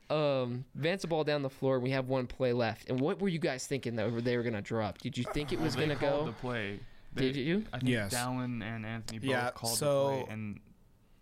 [0.09, 1.79] um, advance the ball down the floor.
[1.79, 2.89] We have one play left.
[2.89, 4.97] And what were you guys thinking that they were gonna drop?
[4.99, 6.25] Did you think it was They gonna called go?
[6.27, 6.79] the play.
[7.13, 7.63] They- Did you?
[7.73, 8.13] I think Yes.
[8.13, 10.59] Dallin and Anthony both Yeah, called so the play, and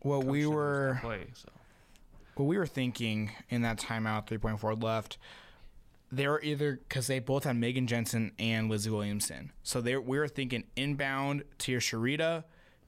[0.01, 1.27] What Coach we said it was were play.
[1.36, 1.49] So
[2.35, 5.17] what we were thinking in that timeout, 3.4 left,
[6.11, 9.51] they were either because they both had Megan Jensen and Lizzie Williamson.
[9.63, 12.43] So they we were thinking inbound to your Sharita,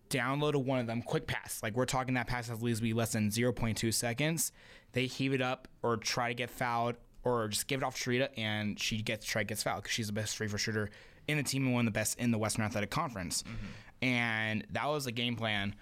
[0.09, 1.61] download to one of them, quick pass.
[1.63, 4.51] Like we're talking that pass has to be less than 0.2 seconds.
[4.93, 8.29] They heave it up or try to get fouled or just give it off Sharita
[8.37, 10.89] and she gets try gets fouled because she's the best free throw shooter
[11.27, 13.43] in the team and one of the best in the Western Athletic Conference.
[13.43, 14.05] Mm-hmm.
[14.05, 15.73] And that was the game plan.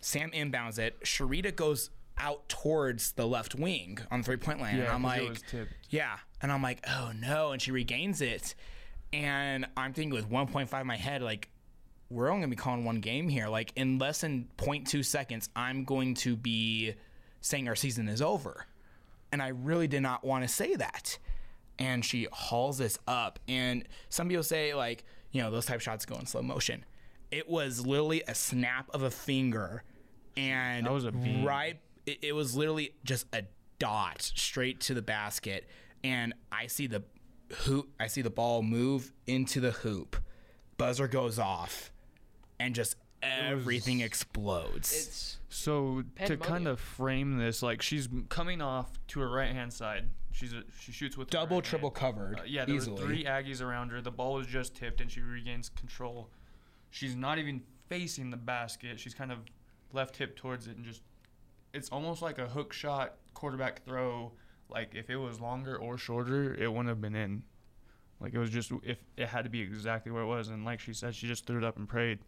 [0.00, 1.00] Sam inbounds it.
[1.04, 4.74] Sharita goes out towards the left wing on three point line.
[4.74, 6.18] and Yeah, I'm 'cause it like, yeah.
[6.42, 7.52] And I'm like, oh no.
[7.52, 8.54] And she regains it.
[9.12, 11.48] And I'm thinking with 1.5 in my head, like,
[12.10, 13.48] we're only going to be calling one game here.
[13.48, 16.94] Like, in less than 0.2 seconds, I'm going to be
[17.40, 18.66] saying our season is over.
[19.32, 21.18] And I really did not want to say that.
[21.78, 23.38] And she hauls this up.
[23.48, 26.84] And some people say, like, you know, those type shots go in slow motion.
[27.30, 29.82] It was literally a snap of a finger.
[30.36, 31.12] And That was a
[31.44, 31.78] right
[32.10, 33.44] it, it was literally just a
[33.78, 35.66] dot straight to the basket
[36.04, 37.02] and i see the
[37.60, 40.16] hoop i see the ball move into the hoop
[40.76, 41.90] buzzer goes off
[42.58, 48.88] and just everything explodes It's So to kind of frame this, like she's coming off
[49.08, 50.04] to her right hand side.
[50.32, 51.96] She's a, she shoots with her double right triple hand.
[51.96, 54.00] covered Uh, yeah, there easily were three Aggies around her.
[54.00, 56.30] The ball was just tipped, and she regains control.
[56.90, 59.00] She's not even facing the basket.
[59.00, 59.38] She's kind of
[59.92, 61.02] left hip towards it, and just
[61.72, 64.32] it's almost like a hook shot quarterback throw.
[64.68, 67.42] Like if it was longer or shorter, it wouldn't have been in.
[68.20, 70.80] Like it was just if it had to be exactly where it was, and like
[70.80, 72.18] she said, she just threw it up and prayed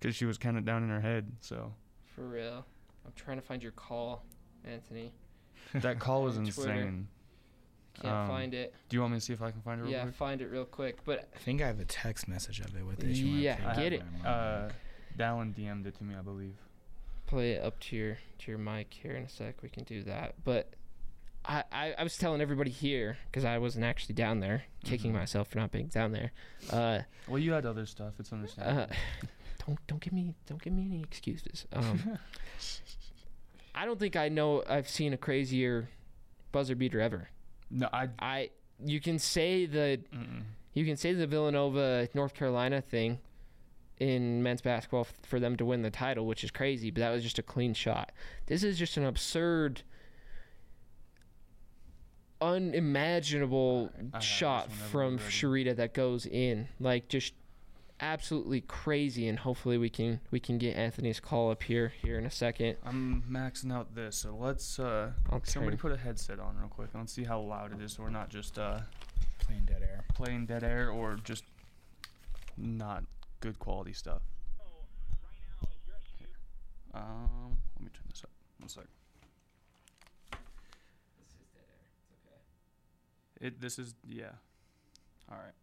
[0.00, 1.30] because she was kind of down in her head.
[1.40, 1.72] So
[2.14, 2.64] for real.
[3.04, 4.24] I'm trying to find your call,
[4.64, 5.12] Anthony.
[5.74, 6.72] that call was On Twitter.
[6.72, 7.08] insane.
[8.02, 8.74] Can't Um, find it.
[8.88, 10.14] Do you want me to see if I can find it real Yeah, quick?
[10.14, 10.98] find it real quick.
[11.04, 13.64] But i think i have a text message of it with it You Yeah, play
[13.64, 14.02] I get that it.
[14.02, 14.28] right now?
[14.28, 14.70] Uh,
[15.16, 16.56] Dallin DM'd it to me, I believe.
[17.26, 19.62] Play it up to your to your mic here in a sec.
[19.62, 20.34] We can do that.
[20.44, 20.72] But
[21.44, 25.16] I I, I was telling everybody here because I wasn't actually down there, kicking Mhm.
[25.16, 26.32] myself for not being down there.
[26.70, 28.14] Uh, Well, you had other stuff.
[28.18, 28.94] It's uh, understandable.
[29.66, 31.66] don't don't give me don't give me any excuses.
[31.72, 32.18] Um,
[33.74, 35.88] I don't think I know I've seen a crazier
[36.52, 37.28] buzzer beater ever.
[37.70, 38.08] no, I.
[38.18, 38.50] I
[38.84, 40.42] you can say the Mm-mm.
[40.74, 43.18] you can say the Villanova North Carolina thing
[43.98, 47.10] in men's basketball f- for them to win the title, which is crazy, but that
[47.10, 48.12] was just a clean shot.
[48.46, 49.82] This is just an absurd,
[52.40, 55.18] unimaginable I have shot from.
[55.18, 57.34] Sharita that goes in, like just
[58.00, 59.26] absolutely crazy.
[59.28, 62.76] And hopefully we can we can get Anthony's call up here here in a second.
[62.84, 64.78] I'm maxing out this, so let's.
[64.78, 66.90] uh I'll Somebody put a headset on real quick.
[66.94, 68.80] Let's see how loud it is, so we're not just uh
[69.38, 71.44] playing dead air playing dead air or just
[72.56, 73.04] not
[73.46, 74.26] good quality stuff.
[76.90, 78.34] Um, let me turn this up.
[78.58, 78.90] One sec.
[83.38, 83.60] It.
[83.60, 84.34] This is yeah.
[85.30, 85.54] All right.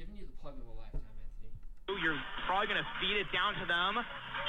[0.00, 2.00] giving you the plug of a lifetime, Anthony.
[2.00, 2.16] You're
[2.48, 4.00] probably going to feed it down to them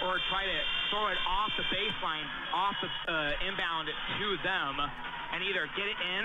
[0.08, 0.58] or try to
[0.94, 2.24] throw it off the baseline,
[2.56, 6.24] off the uh, inbound to them, and either get it in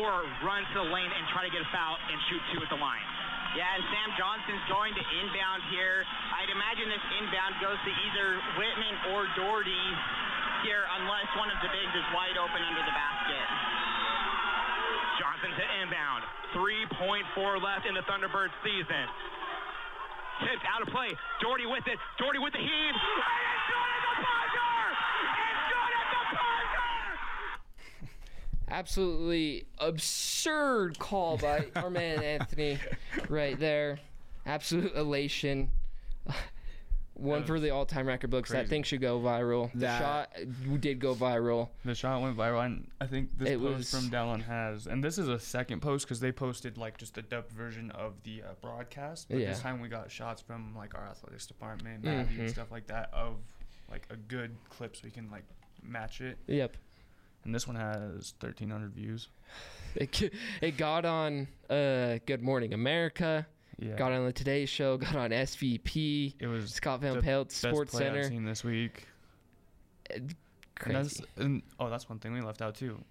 [0.00, 2.70] or run to the lane and try to get a foul and shoot two at
[2.72, 3.15] the line.
[3.56, 6.04] Yeah, and Sam Johnson's going to inbound here.
[6.36, 9.84] I'd imagine this inbound goes to either Whitman or Doherty
[10.60, 13.48] here, unless one of the bigs is wide open under the basket.
[15.16, 16.28] Johnson to inbound.
[16.52, 19.08] 3.4 left in the Thunderbird season.
[20.44, 21.16] Tipped out of play.
[21.40, 21.96] Doherty with it.
[22.20, 22.68] Doherty with the heave.
[22.68, 24.84] And it's the buzzer!
[25.32, 26.92] It's good at the buzzer!
[28.68, 32.78] Absolutely absurd call by our man Anthony
[33.28, 33.98] right there.
[34.44, 35.70] Absolute elation.
[37.14, 38.50] One for the all-time record books.
[38.50, 39.72] That thing should go viral.
[39.72, 41.70] The That- shot did go viral.
[41.82, 45.02] The shot went viral, and I think this It post was- from Dallin has, and
[45.02, 48.42] this is a second post because they posted like just a dubbed version of the
[48.42, 49.28] uh, broadcast.
[49.30, 49.48] But Yeah.
[49.48, 52.38] this time we got shots from like our athletics department, Maddie, Mhm.
[52.40, 53.36] and stuff like that of
[53.90, 55.44] like a good clip so we can like
[55.82, 56.36] match it.
[56.48, 56.76] Yep.
[57.46, 59.28] And this one has 1,300 views.
[59.98, 60.30] It,
[60.60, 63.46] it got on uh, Good Morning America.
[63.78, 64.98] Yeah, Got on the Today Show.
[64.98, 66.34] Got on SVP.
[66.38, 68.28] it was Scott Van Pelt, best Sports play I've Center.
[68.28, 69.06] seen this week.
[70.10, 70.34] And
[70.78, 70.92] Crazy.
[70.98, 73.02] that's, and, oh, that's one thing we left out too.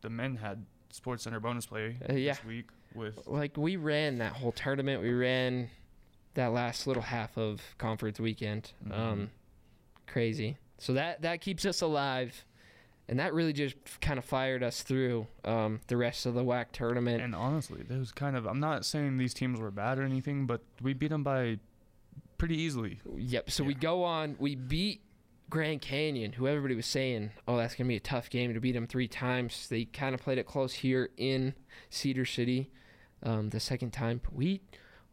[0.00, 2.32] The men had Sports Center bonus play Uh, yeah.
[2.32, 5.02] this week with like we ran that whole tournament.
[5.02, 5.68] We ran
[6.34, 8.72] that last little half of conference weekend.
[8.88, 8.98] Mhm.
[8.98, 9.30] Um,
[10.06, 10.56] crazy.
[10.78, 12.46] So that that keeps us alive,
[13.08, 16.66] and that really just kind of fired us through um, the rest of the WAC
[16.72, 17.22] tournament.
[17.22, 18.46] And honestly, there was kind of.
[18.46, 21.58] I'm not saying these teams were bad or anything, but we beat them by
[22.36, 23.00] pretty easily.
[23.16, 23.50] yep.
[23.50, 24.36] So we go on.
[24.38, 25.00] We beat
[25.50, 28.60] Grand Canyon, who everybody was saying, oh, that's going to be a tough game to
[28.60, 29.68] beat them three times.
[29.68, 31.54] They kind of played it close here in
[31.88, 32.70] Cedar City
[33.22, 34.20] um, the second time.
[34.22, 34.60] But we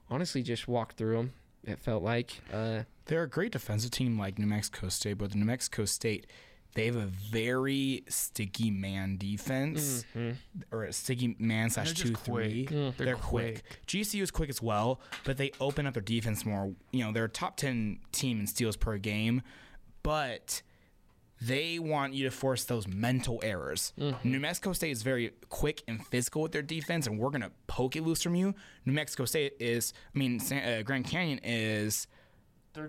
[0.09, 2.41] honestly just walked through them, it felt like.
[2.53, 6.27] Uh, They're a great defensive team like New Mexico State, but the New Mexico State,
[6.75, 10.31] they have a very sticky man defense, mm-hmm.
[10.71, 12.65] or a sticky man slash just two three.
[12.65, 12.77] quick.
[12.77, 13.63] Mm, they're, They're quick.
[13.87, 16.73] GCU is quick as well, but they open up their defense more.
[16.91, 19.41] You know, they're a top ten team in steals per game,
[20.03, 20.61] but
[21.41, 23.93] they want you to force those mental errors.
[23.97, 24.29] Mm-hmm.
[24.29, 27.95] New Mexico State is very quick and physical with their defense, and we're gonna poke
[27.95, 28.53] it loose from you.
[28.85, 32.07] New Mexico State is, I mean, San, uh, Grand Canyon is.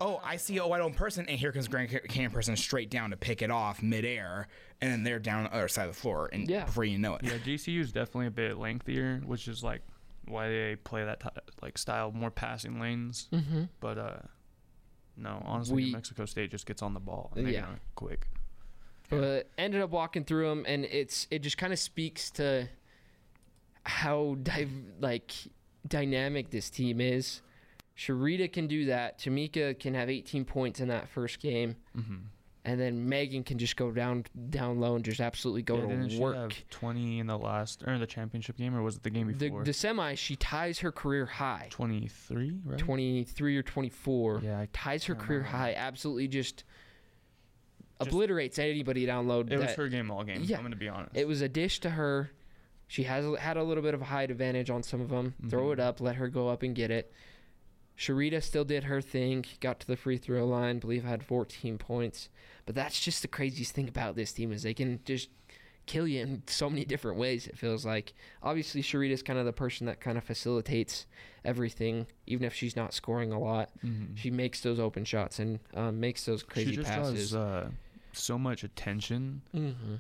[0.01, 2.91] Oh, I see a wide open person, and here comes Grand Ca- Canyon person straight
[2.91, 4.49] down to pick it off midair,
[4.81, 6.65] and then they're down on the other side of the floor, and Yeah.
[6.65, 9.83] before you know it, Yeah, GCU is definitely a bit lengthier, which is like
[10.27, 11.31] why they play that ty
[11.63, 13.29] like style, more passing lanes.
[13.33, 13.65] Mm-hmm.
[13.81, 14.17] But uh,
[15.17, 17.61] no, honestly, We- New Mexico State just gets on the ball and they Yeah.
[17.71, 17.77] yeah.
[17.95, 18.29] quick.
[19.09, 22.69] but ended up walking through them, and it's it just kind of speaks to
[23.85, 25.33] how div- like
[25.87, 27.41] dynamic this team is.
[27.97, 29.19] Sharita can do that.
[29.19, 32.17] Tomekia can have 18 points in that first game, Mm-hmm.
[32.67, 36.11] and then Megan can just go down down low and just absolutely go yeah, to
[36.11, 36.37] she work.
[36.37, 39.33] have 20 in the last or in the championship game, or was it the game
[39.33, 39.65] before?
[39.65, 42.79] the semi, she ties her career high, 23, right?
[42.79, 44.41] 23 or 24.
[44.45, 45.57] Yeah, I ties her career remember.
[45.57, 45.75] high.
[45.75, 46.65] Absolutely just,
[47.99, 49.41] Just- obliterates anybody down low.
[49.41, 50.43] It was her game all game.
[50.45, 50.59] Yeah.
[50.59, 51.17] I'm gonna be honest.
[51.17, 52.31] It was a dish to her.
[52.89, 55.35] She has had a little bit of a height advantage on some of them.
[55.49, 57.11] Throw it up, let her go up and get it.
[57.99, 59.45] Sharita still did her thing.
[59.61, 60.79] Got to the free throw line.
[60.79, 62.29] Believe had 14 points.
[62.67, 65.29] But that's just the craziest thing about this team is they can just
[65.87, 67.47] kill you in so many different ways.
[67.47, 71.07] It feels like obviously Sharita's kind of the person that kind of facilitates
[71.45, 73.71] everything, even if she's not scoring a lot.
[73.85, 74.17] Mhm.
[74.17, 77.35] She makes those open shots and um, makes those crazy she just passes.
[77.35, 77.71] uh,
[78.13, 79.97] so much attention, hmm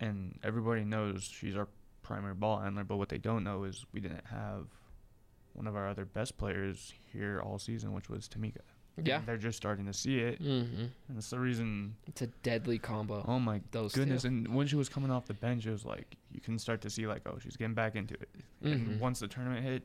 [0.00, 1.66] and everybody knows she's our
[2.02, 2.84] primary ball handler.
[2.84, 4.66] But what they don't know is we didn't have
[5.58, 8.58] one of our other best players here all season, which was Tomekia.
[9.02, 9.18] Yeah.
[9.18, 10.46] And they're just starting to see it, hmm
[11.08, 11.94] and it's the reason.
[12.08, 13.24] It's a deadly combo.
[13.28, 14.22] Oh my those goodness!
[14.22, 14.28] two.
[14.28, 16.90] And when she was coming off the bench, it was like you can start to
[16.90, 18.28] see like, oh, she's getting back into it.
[18.64, 18.72] Mhm.
[18.72, 19.84] And once the tournament hit,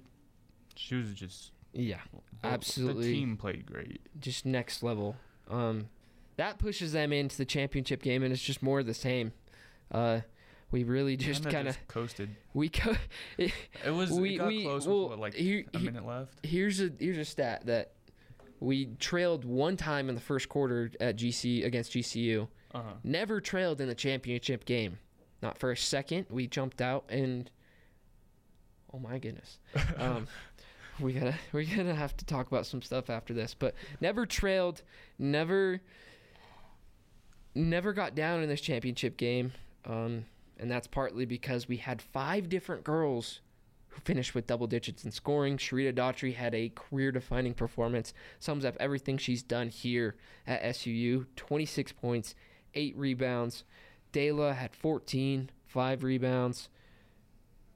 [0.75, 1.99] she was just Yeah,
[2.41, 3.05] the- Absolutely.
[3.07, 4.01] The team played great.
[4.19, 5.15] just next level.
[5.47, 5.89] Um,
[6.37, 9.31] that pushes them into the championship game, and it's just more of the same.
[9.91, 10.21] Uh,
[10.73, 12.35] we really just Kinda coasted.
[12.53, 12.95] we co-
[13.37, 13.53] It
[13.91, 16.45] was We- it got we- close well, with what, like here- a minute left.
[16.45, 17.93] here's a here's a stat that
[18.59, 22.47] we trailed one time in the first quarter at GC against GCU.
[22.73, 22.93] Uh-huh.
[23.03, 24.97] Never trailed in the championship game.
[25.41, 26.25] Not for a second.
[26.29, 27.49] We jumped out and
[28.93, 29.59] oh my goodness.
[29.97, 30.27] Um,
[30.99, 33.53] we gotta we're gonna have to talk about some stuff after this.
[33.53, 34.81] But never trailed,
[35.19, 35.81] never
[37.55, 39.51] never got down in this championship game.
[39.85, 40.25] Um,
[40.63, 43.41] and that's partly because we had five different girls
[43.89, 45.57] who finished with double digits in scoring.
[45.57, 50.15] Sharita Daughtry had a career defining performance, sums up everything she's done here
[50.47, 52.33] at SUU 26 points,
[52.75, 53.65] 8 rebounds.
[54.13, 56.69] Dayla had 14, 5 rebounds.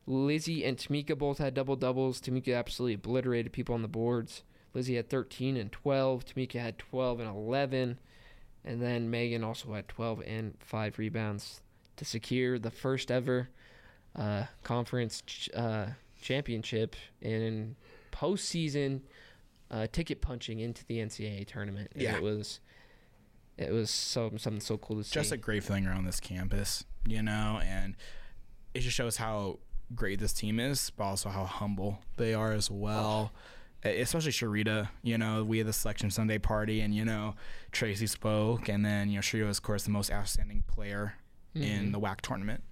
[0.05, 2.21] Lizzie and Tomekia both had double doubles.
[2.21, 4.43] Tomekia absolutely obliterated people on the boards.
[4.73, 6.23] Lizzie had 13 and 12.
[6.23, 7.99] Tomekia had 12 and 11.
[8.63, 11.59] And then Megan also had 12 and 5 rebounds
[11.97, 13.49] to secure the first ever
[14.15, 15.87] uh, conference ch- uh,
[16.21, 17.75] championship in
[18.11, 19.01] postseason
[19.69, 21.91] uh, ticket punching into the NCAA tournament.
[21.93, 22.15] And Yeah.
[22.17, 22.59] it was
[23.57, 25.13] it was so something so cool to see.
[25.13, 27.95] just a great feeling around this campus, you know, and
[28.73, 29.59] it just shows how
[29.95, 33.31] great this team is, but also how humble they are as well.
[33.85, 37.33] E- Especially Sharita, you know, we had the selection Sunday party, and you know,
[37.71, 41.15] Tracy spoke, and then you know, Sharita was of course the most outstanding player
[41.55, 41.91] in mm-hmm.
[41.91, 42.63] the WAC tournament,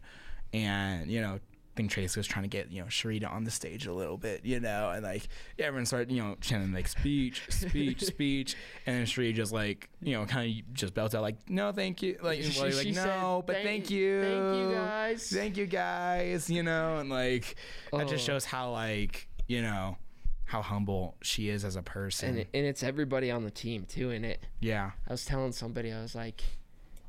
[0.54, 1.40] and you know.
[1.68, 4.16] I think Tracy was trying to get you know Sharita on the stage a little
[4.18, 8.56] bit, you know, and like yeah, everyone started you know chanting like speech, speech, speech,
[8.86, 12.02] and then Sharita just like you know kind of just belts out like no, thank
[12.02, 15.58] you, like, She- like, she said, no, but "Thank- thank you, thank you, guys." thank
[15.58, 17.58] you guys, you know, and like
[17.92, 18.34] that just Oh.
[18.34, 19.98] shows how like you know
[20.46, 22.30] how humble she is as a person.
[22.30, 24.40] and it, and it's everybody on the team too in it.
[24.62, 26.42] yeah, I was telling somebody I was like,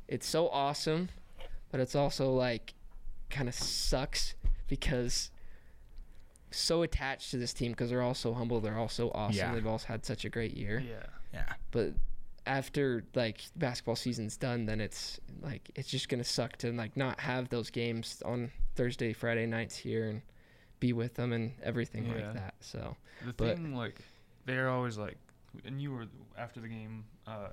[0.09, 1.07] it's so awesome,
[1.71, 2.73] but it's also like
[3.29, 4.35] kind of sucks
[4.67, 5.31] because
[6.51, 8.59] so attached to this team because they're all so humble.
[8.61, 9.37] They're all so awesome.
[9.37, 9.53] Yeah.
[9.53, 10.79] They've all had such a great year.
[10.79, 11.03] Yeah.
[11.33, 11.93] yeah, But
[12.45, 17.19] after like basketball season's done, then it's like it's just gonna suck to like not
[17.19, 20.21] have those games on Thursday, Friday nights here and
[20.79, 22.13] be with them and everything Yeah.
[22.15, 22.53] like that.
[22.61, 22.95] So
[23.25, 23.99] The But- thing, like,
[24.45, 25.17] they're always like,
[25.65, 26.05] and you were
[26.37, 27.03] after the game.
[27.25, 27.49] Uh,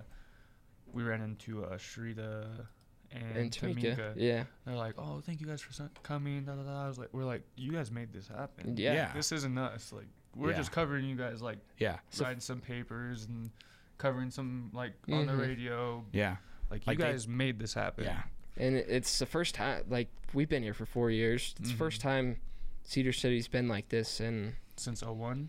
[0.93, 2.67] we ran into uh, Sharita
[3.15, 3.97] and, And Tomekia.
[3.97, 4.12] Tomekia.
[4.17, 4.45] Yeah.
[4.67, 6.85] They're like, "Oh, thank you guys for coming." Da, da, da.
[6.85, 8.77] I was like, "We're like, you guys made this happen.
[8.77, 8.93] Yeah.
[8.95, 9.12] Yeah.
[9.12, 9.93] This isn't us.
[9.93, 10.07] Like,
[10.37, 10.57] we're Yeah.
[10.57, 11.99] just covering you guys, like Yeah.
[12.11, 13.51] So- some papers and
[13.99, 15.41] covering some like on the Mhm.
[15.41, 16.05] radio.
[16.12, 16.37] Yeah.
[16.71, 18.05] Like, Like you they- guys made this happen.
[18.05, 18.23] Yeah.
[18.57, 21.55] And it's the first time, like, we've been here for four years.
[21.61, 22.37] It's the first time
[22.83, 24.21] Cedar City's been like this.
[24.21, 25.49] And, Since 01,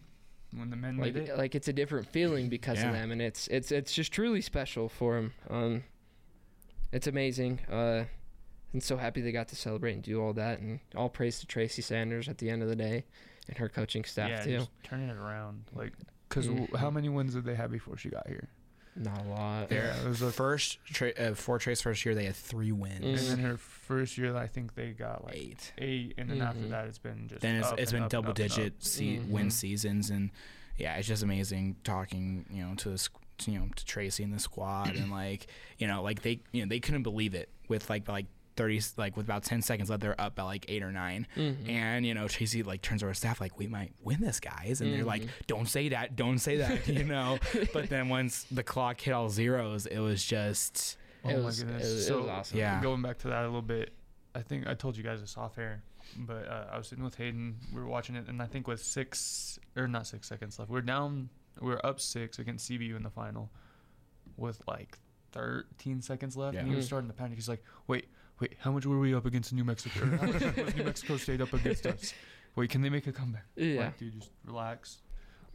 [0.52, 1.38] when the men like, made it.
[1.38, 2.88] like it's a different feeling because Yeah.
[2.90, 3.12] of them.
[3.12, 5.34] And it's, it's, it's just truly special for them.
[5.50, 5.84] Um,
[6.96, 7.60] it's amazing.
[7.72, 8.06] Uh,
[8.74, 10.60] and so happy they got to celebrate and do all that.
[10.60, 13.06] And all praise to Tracy Sanders at the end of the day
[13.48, 14.58] and her coaching staff, yeah, too.
[14.58, 15.66] just turning it around.
[15.74, 15.94] Like,
[16.28, 16.76] because Mhm.
[16.78, 18.50] how many wins did they have before she got here?
[18.98, 19.70] Not a lot.
[19.70, 22.72] Their Yeah, it was the first tra- uh, for Trace first year they had three
[22.72, 23.04] wins.
[23.04, 23.10] Mhm.
[23.20, 25.74] And then her first year, I think they got like Eight.
[25.78, 26.70] eight, and then after Mhm.
[26.70, 27.42] that, it's been just.
[27.42, 28.56] Then it's, up it's and been up double up and up.
[28.58, 29.52] digit se- win Mhm.
[29.52, 30.32] seasons and
[30.78, 34.24] yeah, it's just amazing talking, you know, to the squ- to, you know to Tracy
[34.24, 37.50] and the squad and like you know like they you know they couldn't believe it
[37.68, 38.26] with like like
[38.58, 41.70] 30 like with about 10 seconds left they're up by like 8 or 9 Mhm.
[41.70, 44.94] and you know Tracy like turns over staff like we might win this guys and
[44.94, 45.30] they're like Mhm.
[45.48, 47.38] don't say that don't say that you know
[47.74, 51.64] but then once the clock hit all zeros it was just Oh It my was-
[51.64, 51.84] goodness!
[51.84, 52.58] it was- it so was awesome.
[52.60, 52.82] Yeah.
[52.82, 53.92] going back to that a little bit,
[54.36, 55.82] I think I told you guys this off air,
[56.16, 57.56] but uh, I was sitting with Hayden.
[57.74, 60.82] We were watching it, and I think with six or not six seconds left, we're
[60.82, 61.30] down.
[61.62, 63.50] We're up six against CBU in the final,
[64.38, 64.98] with like
[65.32, 67.36] 13 seconds left, and he was starting to panic.
[67.36, 68.08] He's like, "Wait,
[68.40, 70.06] wait, how much were we up against New Mexico?
[70.18, 72.14] How much was New Mexico State up against us?
[72.56, 73.46] Wait, can they make a comeback?
[73.56, 73.82] Yeah.
[73.86, 75.00] Like, dude, just relax.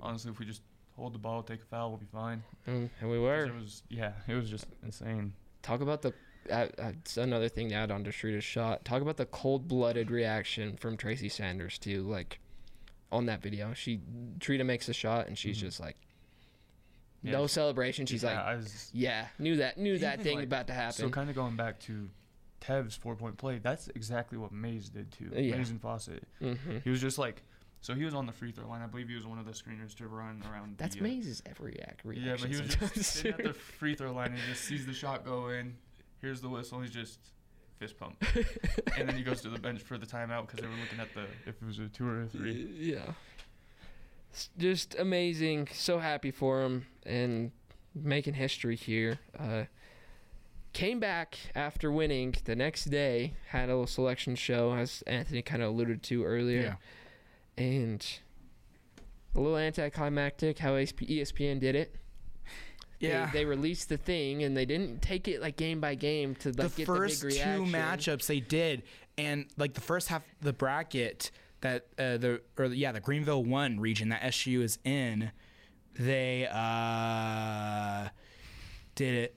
[0.01, 0.63] Honestly, if we just
[0.97, 2.43] hold the ball, take a foul, we'll be fine.
[2.67, 3.45] And, and we were.
[3.45, 5.33] It was yeah, it was just insane.
[5.63, 6.13] Talk about the.
[6.51, 8.85] Uh, uh, it's another thing to add on to Sharita's shot.
[8.85, 12.03] Talk about the cold-blooded reaction from Tracy Sanders too.
[12.03, 12.41] Like
[13.13, 14.01] on that video, she
[14.39, 15.61] Sharita makes a shot and she's Mhm.
[15.61, 15.97] just like
[17.23, 18.07] Yeah, no she- celebration.
[18.07, 20.93] She's yeah, like, was, yeah, knew that, knew that thing like, about to happen.
[20.95, 22.09] So kind of going back to
[22.61, 25.31] Tev's four point play, that's exactly what Mays did too.
[25.35, 25.57] Yeah.
[25.57, 26.27] Mays and Fawcett.
[26.39, 26.55] hmm
[26.85, 27.43] He was just like,
[27.83, 28.83] so he was on the free throw line.
[28.83, 30.77] I believe he was one of the screeners to run around.
[30.79, 32.27] That's the, uh, Mays' every act reaction.
[32.29, 34.93] Yeah, but he was just sitting at the free throw line and just sees the
[34.93, 35.77] shot go in.
[36.21, 36.81] Here's the whistle.
[36.81, 37.19] He's just
[37.81, 38.23] fist pump,
[38.99, 41.13] and then he goes to the bench for the timeout because they were looking at
[41.15, 42.69] the if it was a two or a three.
[42.79, 43.13] Yeah.
[44.33, 45.69] S- Just amazing.
[45.73, 47.51] So happy for him and
[47.95, 49.19] making history here.
[49.39, 49.65] Uh,
[50.75, 55.63] came back after winning the next day, had a little selection show, as Anthony kind
[55.63, 56.77] of alluded to earlier.
[57.59, 57.65] Yeah.
[57.65, 58.07] And
[59.35, 61.97] a little anticlimactic how ESPN did it.
[63.01, 63.31] They- yeah.
[63.33, 66.71] They, released the thing and they didn't take it like game by game to like
[66.73, 68.83] the get first the big two matchups they did,
[69.17, 71.31] and like the first half the bracket
[71.63, 75.31] that uh, the or yeah the Greenville one region that SU is in,
[75.95, 78.09] they uh
[78.95, 79.35] did it,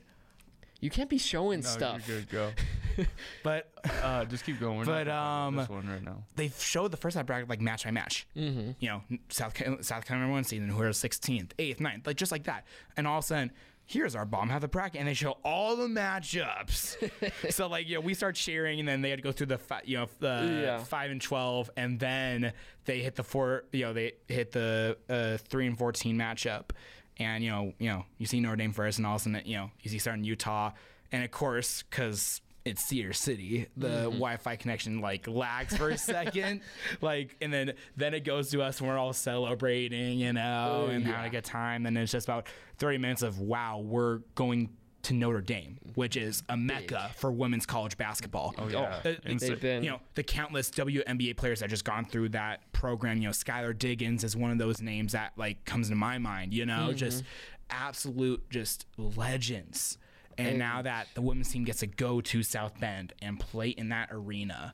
[0.83, 2.07] You can't be showing No, stuff.
[2.07, 2.29] you're good.
[2.29, 2.51] Go.
[3.43, 3.71] but
[4.03, 4.79] Uh, just keep going.
[4.79, 6.23] We're But, not gonna talk about this um, one right now.
[6.35, 8.27] they showed the first half bracket like match by match.
[8.35, 8.71] Mm-hmm.
[8.79, 12.31] You know, South Ca- South Carolina one season who are 16th, 8th, 9th, like just
[12.31, 12.65] like that,
[12.97, 13.51] and all of a sudden.
[13.85, 17.51] Here's our bomb half the bracket, and they show all the matchups.
[17.51, 19.57] so like, you know, we start cheering, and then they had to go through the
[19.57, 20.77] fi- you know the Yeah.
[20.85, 22.53] five and twelve, and then
[22.85, 23.65] they hit the four.
[23.73, 26.69] You know, they hit the uh, three and fourteen matchup,
[27.17, 29.41] and you know, you know, you see Notre Dame first, and all of a sudden,
[29.45, 30.71] you know, you see starting Utah,
[31.11, 34.03] and of course, because it's Cedar City, the Mm-hmm.
[34.19, 36.61] Wi-Fi connection like lags for a second,
[37.01, 40.89] like, and then then it goes to us, and we're all celebrating, you know, Oh,
[40.89, 41.11] and yeah.
[41.11, 41.83] having a good time.
[41.83, 42.47] Then it's just about
[42.77, 44.69] thirty minutes of wow, we're going
[45.03, 48.55] to Notre Dame, which is a mecca for women's college basketball.
[48.57, 49.01] Oh yeah.
[49.25, 49.49] Insane.
[49.49, 53.17] They've been you know the countless WNBA players that just gone through that program.
[53.17, 56.53] You know, Skylar Diggins is one of those names that like comes to my mind.
[56.53, 57.23] You know, just
[57.69, 59.97] absolute just legends.
[60.37, 63.69] And, And- now that the women's team gets to go to South Bend and play
[63.69, 64.73] in that arena,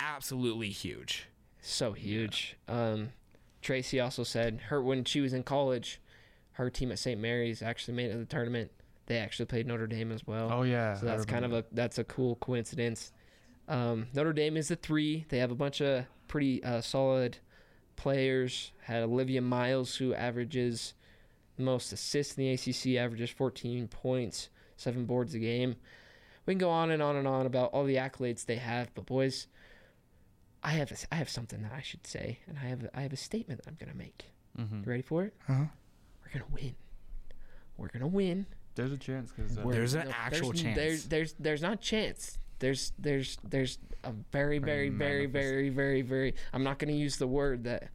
[0.00, 1.26] absolutely huge.
[1.60, 2.56] so huge.
[2.68, 3.10] Um,
[3.62, 6.00] Tracy also said her when she was in college,
[6.52, 7.18] her team at St.
[7.20, 8.70] Mary's actually made it to the tournament.
[9.06, 10.48] They actually played Notre Dame as well.
[10.52, 10.94] Oh yeah.
[10.94, 13.12] so that's kind of a that's a cool coincidence.
[13.68, 15.24] Um, Notre Dame is the three.
[15.28, 17.38] They have a bunch of pretty uh, solid
[17.96, 18.72] players.
[18.82, 20.94] Had Olivia Miles, who averages
[21.56, 25.76] the most assists in the ACC, averages 14 points, seven boards a game.
[26.46, 29.06] We can go on and on and on about all the accolades they have, but
[29.06, 29.46] boys,
[30.62, 33.12] I have a, I have something that I should say, and I have I have
[33.12, 34.26] a statement that I'm gonna make.
[34.58, 34.84] Mhm.
[34.84, 35.34] You ready for it?
[35.48, 35.64] Uh-huh.
[36.24, 36.74] We're gonna win.
[37.78, 38.46] We're gonna win.
[38.74, 40.76] There's a chance because uh, There's an no, actual there's, chance.
[40.76, 42.38] There's there's there's not chance.
[42.58, 46.34] There's there's there's a very very very very very very.
[46.52, 47.88] I'm not gonna use the word that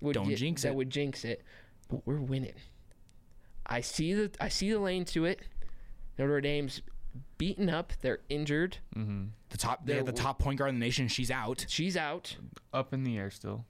[0.00, 0.74] would Don't get- jinx that it.
[0.74, 1.42] would jinx it,
[1.88, 2.54] but we're winning.
[3.66, 5.40] I see the I see the lane to it,
[6.18, 6.80] Notre Dame's
[7.36, 7.92] beaten up.
[8.00, 8.78] They're injured.
[8.96, 9.24] Mm-hmm.
[9.50, 11.08] The top, they They're have the top point guard in the nation.
[11.08, 11.64] She's out.
[11.68, 12.36] She's out,
[12.72, 13.64] Up in the air still,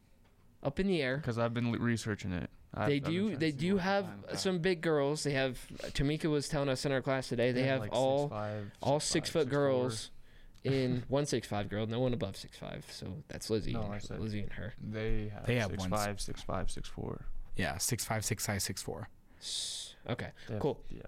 [0.63, 1.17] up in the air.
[1.19, 2.51] because I've been researching it.
[2.79, 3.37] I've- They do.
[3.37, 5.23] They do have time some big girls.
[5.25, 5.59] They have.
[5.93, 7.53] Tomekia was telling us in our class today.
[7.53, 9.51] They have like all 6'5", all 6'5", six foot 6'4".
[9.51, 10.11] girls
[10.65, 11.87] in one six five girl.
[11.87, 12.85] No one above six five.
[12.91, 13.73] So that's Lizzie.
[13.73, 14.75] No, and- I said- Lizzie and her.
[14.81, 15.91] They have They have six ones.
[15.93, 17.25] five, six five, six four.
[17.57, 19.09] Yeah, six five, six five, six four.
[19.41, 20.81] S- Okay, have- cool.
[20.91, 21.03] Yeah.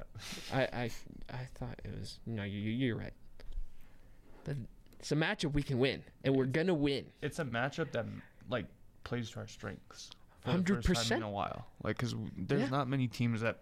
[0.53, 0.91] I I
[1.33, 2.19] I thought it was.
[2.27, 3.15] No, you you- you're right.
[4.45, 4.57] But
[4.99, 7.07] it's a matchup we can win, and we're gonna win.
[7.23, 8.07] It's a matchup that
[8.49, 8.67] like
[9.05, 10.11] plays to our strengths.
[10.41, 11.09] For the first 100%.
[11.11, 11.67] time in a while.
[11.83, 12.69] Like, cause there's Yeah.
[12.69, 13.61] not many teams that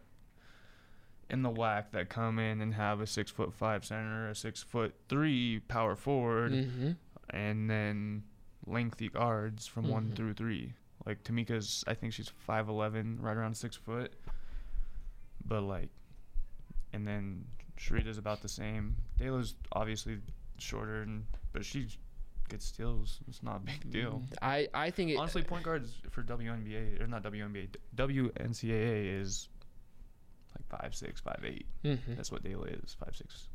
[1.30, 4.62] in the WAC that come in and have a six foot five center, a six
[4.62, 6.92] foot three power forward, Mm-hmm.
[7.30, 8.22] and then
[8.66, 10.16] lengthy guards from one Mhm.
[10.16, 10.72] through three.
[11.04, 14.12] Like Tomekia's, I think she's five eleven, right around six foot.
[15.44, 15.90] But like,
[16.92, 18.96] and then Sharita's about the same.
[19.18, 20.20] Dayla's obviously
[20.58, 21.88] shorter, and but she
[22.48, 23.20] gets steals.
[23.28, 24.22] It's not a big deal.
[24.42, 29.48] I I think it, Honestly, point guards for WNBA or not WNBA, WNCAA is
[30.56, 31.66] like five six, five eight.
[31.84, 32.16] Mhm.
[32.16, 33.48] That's what Dayla is, five six.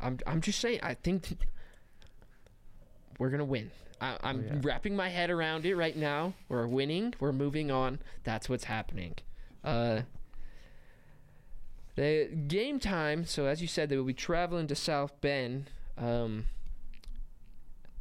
[0.00, 0.80] I'm I'm just saying.
[0.82, 1.40] I think th-
[3.18, 3.70] we're gonna win.
[4.00, 4.54] I, I'm yeah.
[4.62, 6.34] wrapping my head around it right now.
[6.48, 7.14] We're winning.
[7.20, 8.00] We're moving on.
[8.24, 9.14] That's what's happening.
[9.62, 10.02] Uh,
[11.94, 13.24] the game time.
[13.24, 15.70] So as you said, they will be traveling to South Bend.
[15.96, 16.46] Um,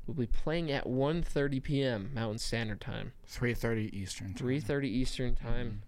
[0.08, 2.12] we'll be playing at 1:30 p.m.
[2.14, 3.14] Mountain Standard Time.
[3.26, 4.34] Three thirty Eastern.
[4.34, 4.48] time.
[4.48, 5.84] 3:30 Eastern time.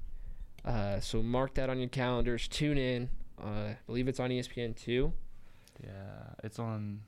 [0.64, 2.48] Uh, so mark that on your calendars.
[2.48, 3.10] Tune in.
[3.42, 5.14] Uh, I believe it's on ESPN two.
[5.84, 5.90] Yeah,
[6.44, 7.02] it's on.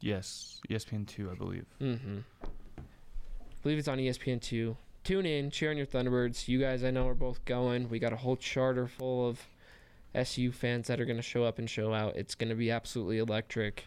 [0.00, 1.66] Yes, ESPN two, I believe.
[1.80, 2.18] Mm-hmm.
[2.40, 4.76] I believe it's on ESPN two.
[5.04, 6.48] Tune in, cheer on your Thunderbirds.
[6.48, 7.88] You guys, I know, are both going.
[7.88, 9.40] We got a whole charter full of
[10.14, 12.16] SU fans that are going to show up and show out.
[12.16, 13.86] It's going to be absolutely electric.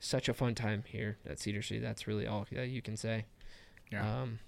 [0.00, 1.80] Such a fun time here at Cedar City.
[1.80, 3.26] That's really all that you can say.
[3.90, 4.22] Yeah.
[4.22, 4.38] Um,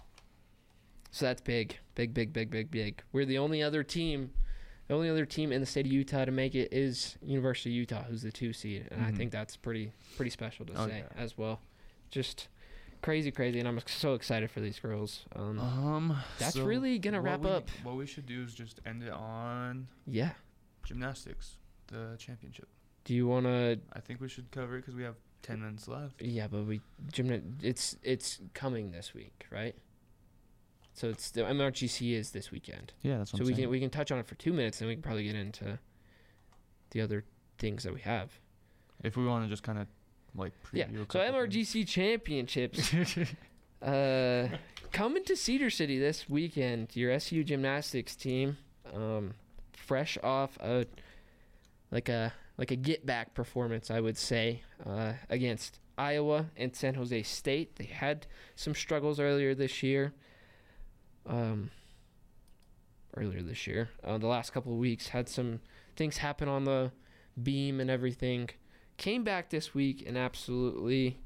[1.10, 3.02] so that's big, big, big, big, big, big.
[3.12, 4.30] We're the only other team,
[4.86, 7.74] the only other team in the state of Utah to make it is University of
[7.76, 9.16] Utah, who's the two seed, and I Mhm.
[9.16, 11.20] think that's pretty, pretty special to Oh, say yeah.
[11.20, 11.60] as well.
[12.10, 12.46] Just
[13.02, 15.24] crazy, crazy, and I'm so excited for these girls.
[15.34, 17.68] Um, Um, That's so really gonna wrap we- up.
[17.82, 20.34] What we should do is just end it on yeah.
[20.84, 21.56] gymnastics,
[21.88, 22.68] the championship.
[23.02, 23.80] Do you want to?
[23.94, 26.20] I think we should cover it because we have ten minutes left.
[26.22, 26.80] Yeah, but we
[27.12, 29.74] gymna- It's it's coming this week, right?
[30.94, 32.92] So it's the MRGC is this weekend.
[33.02, 34.88] Yeah, that's what so we can we can touch on it for two minutes, and
[34.88, 35.78] we can probably get into
[36.90, 37.24] the other
[37.58, 38.38] things that we have.
[39.04, 39.86] if we want to just kind of
[40.34, 40.78] like preview.
[40.78, 40.84] Yeah.
[40.86, 42.92] a So couple MRGC championships
[43.82, 44.48] uh,
[44.92, 46.94] coming to Cedar City this weekend.
[46.96, 48.56] Your SU gymnastics team,
[48.94, 49.34] um,
[49.72, 50.86] fresh off a
[51.90, 56.92] like a like a get back performance, I would say, uh, against Iowa and San
[56.92, 57.76] Jose State.
[57.76, 60.12] They had some struggles earlier this year.
[61.26, 61.70] Um,
[63.16, 65.60] earlier this year, uh, the last couple of weeks had some
[65.96, 66.92] things happen on the
[67.42, 68.50] beam and everything.
[68.98, 71.18] Came back this week and absolutely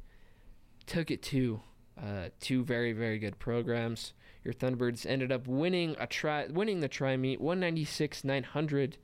[0.86, 1.60] took it to
[2.00, 4.12] uh, two very very good programs.
[4.44, 8.98] Your Thunderbirds ended up winning a try, winning the try meet, 196 900,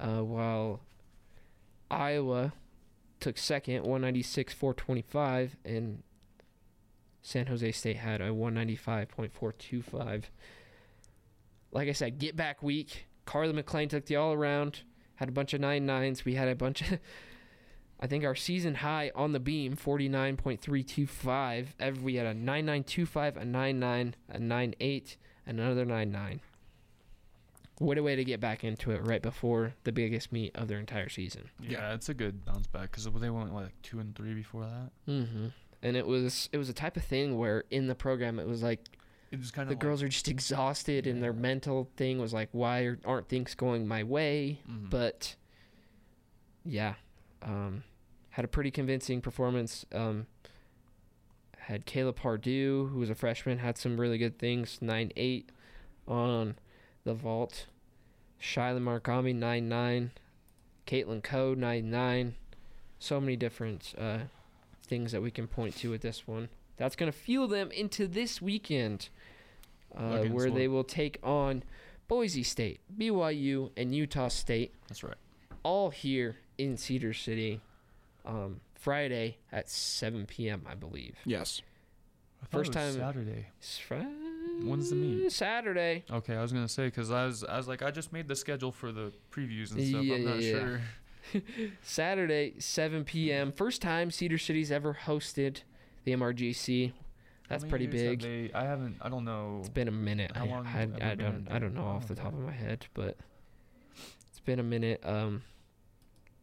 [0.00, 0.80] uh, while
[1.92, 2.52] Iowa
[3.20, 6.02] took second, 196 425, and
[7.20, 10.24] San Jose State had a 195.425.
[11.70, 13.06] Like I said, get back week.
[13.24, 14.80] Carly McLean took the all around,
[15.16, 16.24] had a bunch of nine nines.
[16.24, 16.98] We had a bunch of
[18.00, 21.66] I think our season high on the beam, 49.325.
[21.78, 25.16] Every, we had a 9925, a 99, a 98,
[25.46, 26.40] and another 99.
[27.82, 30.78] What a way to get back into it right before the biggest meet of their
[30.78, 31.50] entire season.
[31.60, 34.90] Yeah, it's a good bounce back because they went like two and three before that.
[35.10, 35.46] Mm-hmm.
[35.82, 38.62] And it was it was a type of thing where in the program it was
[38.62, 38.80] like
[39.32, 42.48] It was kind the of girls are just exhausted and their mental thing was like
[42.52, 44.60] why are- aren't things going my way?
[44.70, 44.88] Mhm.
[44.90, 45.34] but
[46.64, 46.94] yeah,
[47.42, 47.82] um,
[48.30, 49.84] had a pretty convincing performance.
[49.92, 50.26] Um,
[51.58, 54.78] had Kayla Pardue, who was a freshman, had some really good things.
[54.80, 55.50] Nine eight
[56.06, 56.56] on
[57.04, 57.66] the vault.
[58.42, 60.10] Shyla Markami nine nine.
[60.86, 62.34] Caitlin Coe nine nine.
[62.98, 64.18] So many different uh,
[64.86, 66.48] things that we can point to with this one.
[66.76, 69.08] That's gonna fuel them into this weekend,
[69.96, 70.54] uh, where what?
[70.54, 71.62] they will take on
[72.08, 75.14] Boise State, BYU, and Utah State That's right.
[75.62, 77.60] all here in Cedar City,
[78.26, 80.62] um, Friday at 7 p.m.
[80.68, 81.16] I believe.
[81.24, 81.62] Yes.
[82.42, 83.46] I First it was time- Saturday.
[83.58, 83.98] It's Fri-
[84.64, 85.32] When's the meet?
[85.32, 86.04] Saturday.
[86.10, 88.36] Okay, I was gonna say because I was I was like I just made the
[88.36, 90.02] schedule for the previews and stuff.
[90.04, 90.58] Yeah, I'm not yeah, yeah.
[90.58, 90.80] sure.
[91.82, 93.52] Saturday, 7 p.m.
[93.52, 95.62] First time Cedar City's ever hosted
[96.04, 96.92] the MRGC.
[97.48, 98.20] That's pretty years have big.
[98.52, 98.96] They, I haven't.
[99.00, 99.58] I don't know.
[99.60, 100.32] It's been a minute.
[100.34, 102.40] How I, long I, have we I don't I don't know off the top of
[102.40, 103.16] my head, but
[104.30, 105.00] it's been a minute.
[105.04, 105.42] Um,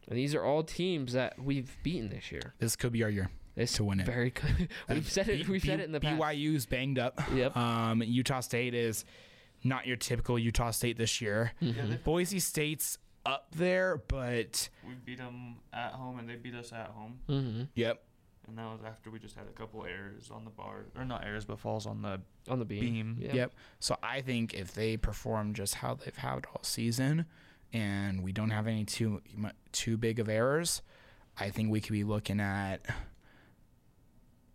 [0.07, 2.53] and these are all teams that we've beaten this year.
[2.59, 3.30] This could be our year
[3.60, 4.05] It's to win it.
[4.05, 4.70] very good.
[4.89, 5.47] we've said it.
[5.47, 6.20] We've said it in the past.
[6.20, 7.20] BYU's banged up.
[7.34, 7.55] Yep.
[7.57, 9.05] Um, Utah State is
[9.64, 11.51] not your typical Utah State this year.
[11.62, 12.03] Mhm.
[12.03, 16.88] Boise State's up there, but We beat them at home, and they beat us at
[16.88, 17.20] home.
[17.28, 17.68] Mhm.
[17.76, 18.03] yep.
[18.47, 21.24] And that was after we just had a couple errors on the bar, or not
[21.24, 22.80] errors, but falls on the On the beam.
[22.80, 23.18] beam.
[23.20, 23.34] Yep.
[23.36, 23.53] Yep.
[23.80, 27.26] So I think if they perform just how they've had all season,
[27.74, 29.22] and we don't have any too
[29.72, 30.82] too big of errors,
[31.38, 32.82] I think we could be looking at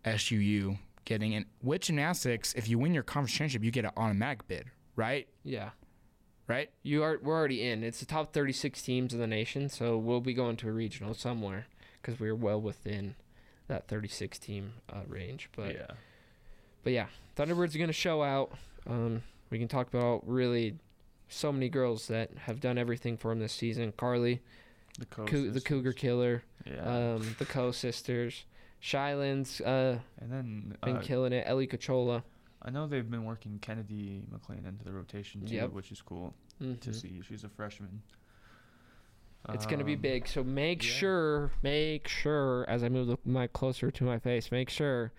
[0.05, 1.45] SUU getting in.
[1.61, 5.27] With gymnastics, if you win your conference championship, you get an automatic bid, right?
[5.43, 5.69] Yeah.
[6.47, 6.69] Right.
[6.83, 7.19] You are.
[7.23, 7.83] We're already in.
[7.83, 11.15] It's the top 36 teams in the nation, so we'll be going to a regional
[11.15, 11.65] somewhere
[12.01, 13.15] because we're well within
[13.67, 15.49] that 36 team uh, range.
[15.55, 15.87] But yeah.
[16.83, 18.51] but yeah, Thunderbirds are going to show out.
[18.87, 20.75] Um, we can talk about really
[21.29, 23.91] so many girls that have done everything for them this season.
[23.97, 24.39] Carly,
[24.99, 27.13] The, Cou- the Cougar Killer, Yeah.
[27.15, 28.45] um, the Co sisters,
[28.81, 31.43] Shylands, uh, and then been uh, killing it.
[31.47, 32.23] Ellie Cachola.
[32.61, 35.71] I know they've been working Kennedy McLean into the rotation too, Yep.
[35.71, 36.95] which is cool to Mhm.
[36.95, 37.21] see.
[37.27, 38.01] She's a freshman.
[39.49, 40.27] It's gonna be Um, big.
[40.27, 40.89] So make yeah.
[40.89, 45.11] sure, make sure, as I move the mic closer to my face, make sure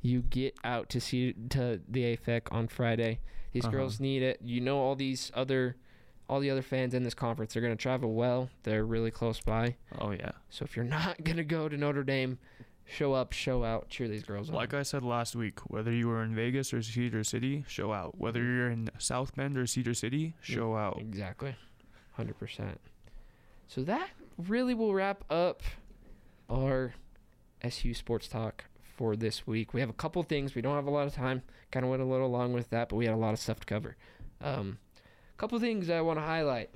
[0.00, 3.20] you get out to see to the AFEC on Friday.
[3.52, 3.72] These Uh-huh.
[3.72, 4.40] girls need it.
[4.42, 5.76] You know, all these other,
[6.30, 8.48] all the other fans in this conference, they're gonna travel well.
[8.62, 9.76] They're really close by.
[9.98, 10.32] Oh yeah.
[10.48, 12.38] So if you're not gonna go to Notre Dame,
[12.86, 14.54] show up, show out, cheer these girls on.
[14.56, 18.18] Like I said last week, whether you were in Vegas or Cedar City, show out.
[18.18, 20.98] Whether you're in South Bend or Cedar City, show out.
[21.00, 21.56] Exactly.
[22.18, 22.76] 100%.
[23.66, 25.62] So that really will wrap up
[26.50, 26.94] our
[27.62, 28.64] SU Sports Talk
[28.96, 29.74] for this week.
[29.74, 30.54] We have a couple things.
[30.54, 31.42] We don't have a lot of time.
[31.70, 33.60] Kind of went a little long with that, but we had a lot of stuff
[33.60, 33.96] to cover.
[34.40, 34.78] Um,
[35.34, 36.70] a couple things I want to highlight.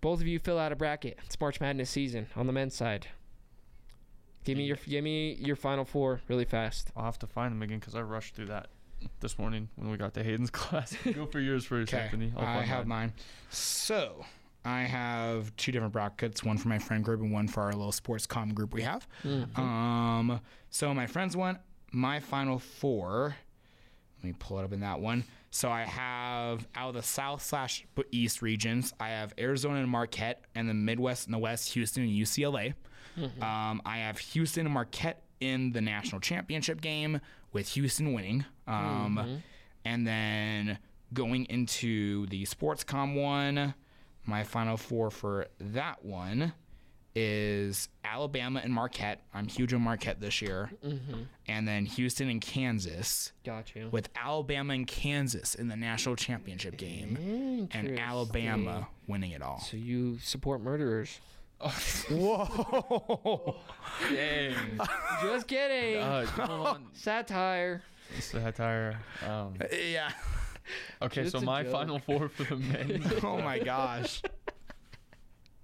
[0.00, 1.18] Both of you fill out a bracket.
[1.24, 3.08] It's March Madness season on the men's side.
[4.44, 6.90] Give me your give me your final four really fast.
[6.96, 8.68] I'll have to find them again because I rushed through that
[9.20, 10.96] this morning when we got to Hayden's class.
[11.14, 12.32] Go for yours first, Anthony.
[12.36, 13.12] I'll I have mine.
[13.50, 14.24] So
[14.64, 17.92] I have two different brackets, one for my friend group and one for our little
[17.92, 19.06] sports com group we have.
[19.24, 19.60] Mm-hmm.
[19.60, 21.58] Um, so my friends one,
[21.92, 23.36] my final four.
[24.18, 25.24] Let me pull it up in that one.
[25.50, 30.44] So I have out of the South slash East regions, I have Arizona and Marquette,
[30.54, 32.74] and the Midwest and the West, Houston and UCLA.
[33.42, 37.20] Um, I have Houston and Marquette in the national championship game
[37.52, 38.44] with Houston winning.
[38.66, 39.18] Um,
[39.84, 40.78] And then
[41.14, 43.74] going into the Sportscom one,
[44.24, 46.52] my final four for that one
[47.20, 49.20] is Alabama and Marquette.
[49.34, 50.70] I'm huge on Marquette this year.
[51.48, 53.88] And then Houston and Kansas, Got you.
[53.90, 59.58] with Alabama and Kansas in the national championship game, and Alabama winning it all.
[59.60, 61.18] So you support murderers?
[62.08, 63.56] Whoa!
[64.10, 64.54] Dang.
[65.22, 65.96] Just kidding.
[66.02, 66.86] uh, come on.
[66.92, 67.82] Satire.
[68.20, 69.00] Satire.
[69.26, 70.10] Um, yeah.
[71.02, 71.72] okay, Just so my joke.
[71.72, 74.22] final four for the men Oh my gosh.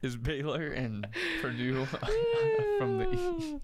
[0.05, 1.07] Is Baylor and
[1.41, 1.85] Purdue
[2.79, 3.55] from the East.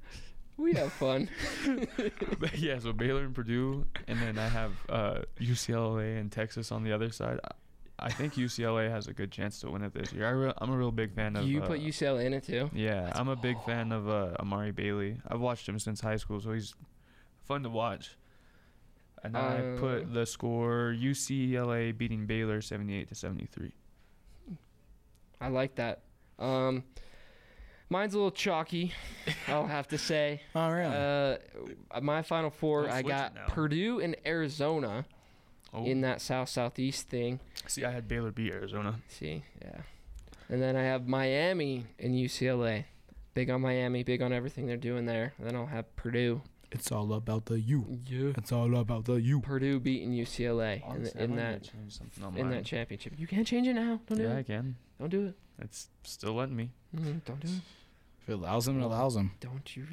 [0.57, 1.29] We have fun.
[2.55, 6.93] yeah, so Baylor and Purdue, and then I have uh, UCLA and Texas on the
[6.93, 7.39] other side.
[7.99, 10.27] I- think UCLA has a good chance to win it this year.
[10.27, 11.45] I re- I'm a real big fan of.
[11.47, 12.71] you uh, put UCLA in it too.
[12.75, 15.19] Yeah, I'm a big fan of uh, Amari Bailey.
[15.29, 16.75] I've watched him since high school, so he's
[17.45, 18.17] fun to watch.
[19.23, 23.73] And then I Uh, put the score UCLA beating Baylor 78 to 73.
[25.43, 26.01] I like that.
[26.41, 26.85] Um,
[27.89, 28.93] mine's a little chalky.
[29.49, 30.41] I'll have to say.
[30.55, 30.95] Oh really?
[30.95, 33.47] Uh, my final four, Don't I got now.
[33.49, 35.05] Purdue and Arizona
[35.73, 37.39] Oh, in that south southeast thing.
[37.69, 38.97] see, I had Baylor beat Arizona.
[39.09, 39.83] See, yeah.
[40.49, 42.87] And then I have Miami and UCLA.
[43.35, 45.33] Big on Miami, big on everything they're doing there.
[45.39, 46.43] And then I'll have Purdue.
[46.73, 47.99] It's all about the you.
[48.07, 48.33] Yeah.
[48.37, 49.41] It's all about the you.
[49.41, 52.65] Purdue beating UCLA in, Honestly, I in that need to change something on in that
[52.65, 53.15] championship.
[53.17, 54.01] You can't change it now.
[54.07, 54.47] Don't do Yeah, I it.
[54.47, 54.77] can.
[54.99, 55.35] Don't do it.
[55.61, 56.71] It's still letting me.
[56.97, 57.61] Mm, don't do it.
[58.23, 59.33] If it allows them, it allows them.
[59.41, 59.87] Don't you?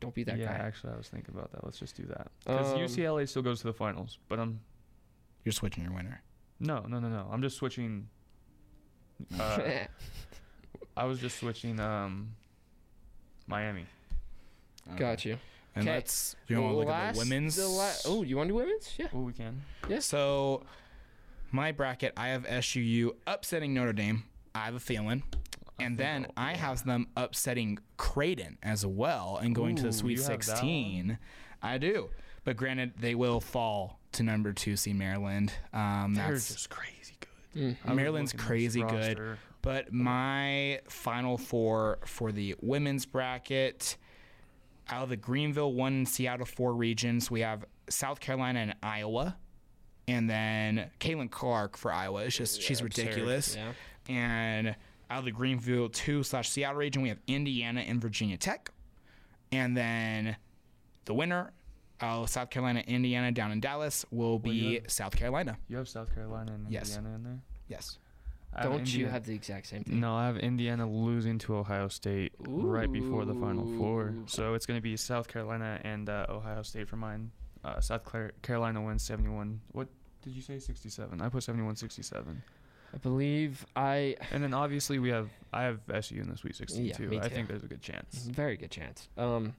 [0.00, 0.64] Don't be that yeah, guy.
[0.66, 1.62] actually, I was thinking about that.
[1.64, 2.28] Let's just do that.
[2.44, 4.60] Because Um, UCLA still goes to the finals, but I'm
[5.44, 6.22] You're switching your winner.
[6.60, 7.28] no, no, no, no.
[7.30, 8.08] I'm just switching.
[9.38, 9.60] Uh,
[10.96, 12.30] I was just switching um,
[13.46, 13.86] Miami.
[14.96, 15.36] Got you.
[15.78, 15.94] And 'Kay.
[15.94, 17.56] let's you want to look at the women's.
[17.56, 18.94] The la- oh, you want to do women's?
[18.98, 19.06] Yeah.
[19.14, 19.62] Oh, we can.
[20.00, 20.64] So,
[21.50, 24.24] my bracket, I have SUU upsetting Notre Dame.
[24.54, 25.22] I have a feeling.
[25.80, 26.56] And think then I'll- yeah.
[26.56, 31.18] have them upsetting Creighton as well and going to the Sweet you have that 16.
[31.62, 32.10] I do.
[32.44, 35.52] But granted, they will fall to number two seed Maryland.
[35.72, 37.60] Um, They're that's just crazy good.
[37.60, 37.76] Mm.
[37.84, 39.18] I was Maryland's looking at this crazy good.
[39.18, 39.38] roster.
[39.62, 43.96] But my final four for the women's bracket
[44.90, 49.36] out of the Greenville one Seattle four regions, we have South Carolina and Iowa.
[50.06, 52.24] And then Caitlin Clark for Iowa.
[52.24, 53.06] It's just she's Absurd.
[53.06, 53.56] ridiculous.
[53.56, 53.72] Yeah.
[54.08, 54.68] And
[55.10, 58.70] out of the Greenville two slash Seattle region, we have Indiana and Virginia Tech.
[59.52, 60.36] And then
[61.04, 61.52] the winner
[62.00, 65.58] out of South Carolina, Indiana down in Dallas will be you South Carolina.
[65.68, 66.96] You have South Carolina and Yes.
[66.96, 67.38] Indiana in there.
[67.68, 67.98] Yes.
[68.62, 70.00] Don't you have the exact same thing?
[70.00, 74.14] No, I have Indiana losing to Ohio State right before the Final Four.
[74.26, 77.30] So it's going to be South Carolina and uh, Ohio State for mine.
[77.64, 78.02] Uh, South
[78.42, 79.60] Carolina wins 71.
[79.72, 79.88] What
[80.22, 80.58] did you say?
[80.58, 81.20] 67.
[81.20, 82.42] I put 71 67.
[82.94, 86.84] I believe I And then obviously we have I have SU in the Sweet 16
[86.86, 87.08] Yeah, too.
[87.08, 88.24] me I think there's a good chance.
[88.24, 89.08] very good chance.
[89.18, 89.54] Um,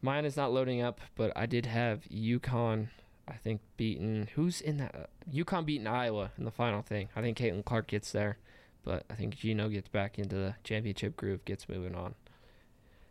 [0.00, 2.88] mine is not loading up, but I did have UConn.
[3.28, 4.94] I think beaten who's in that?
[4.94, 7.08] Uh, UConn beating Iowa in the final thing.
[7.16, 8.38] I think Caitlin Clark gets there,
[8.84, 12.14] but I think Gino gets back into the championship groove, gets moving on.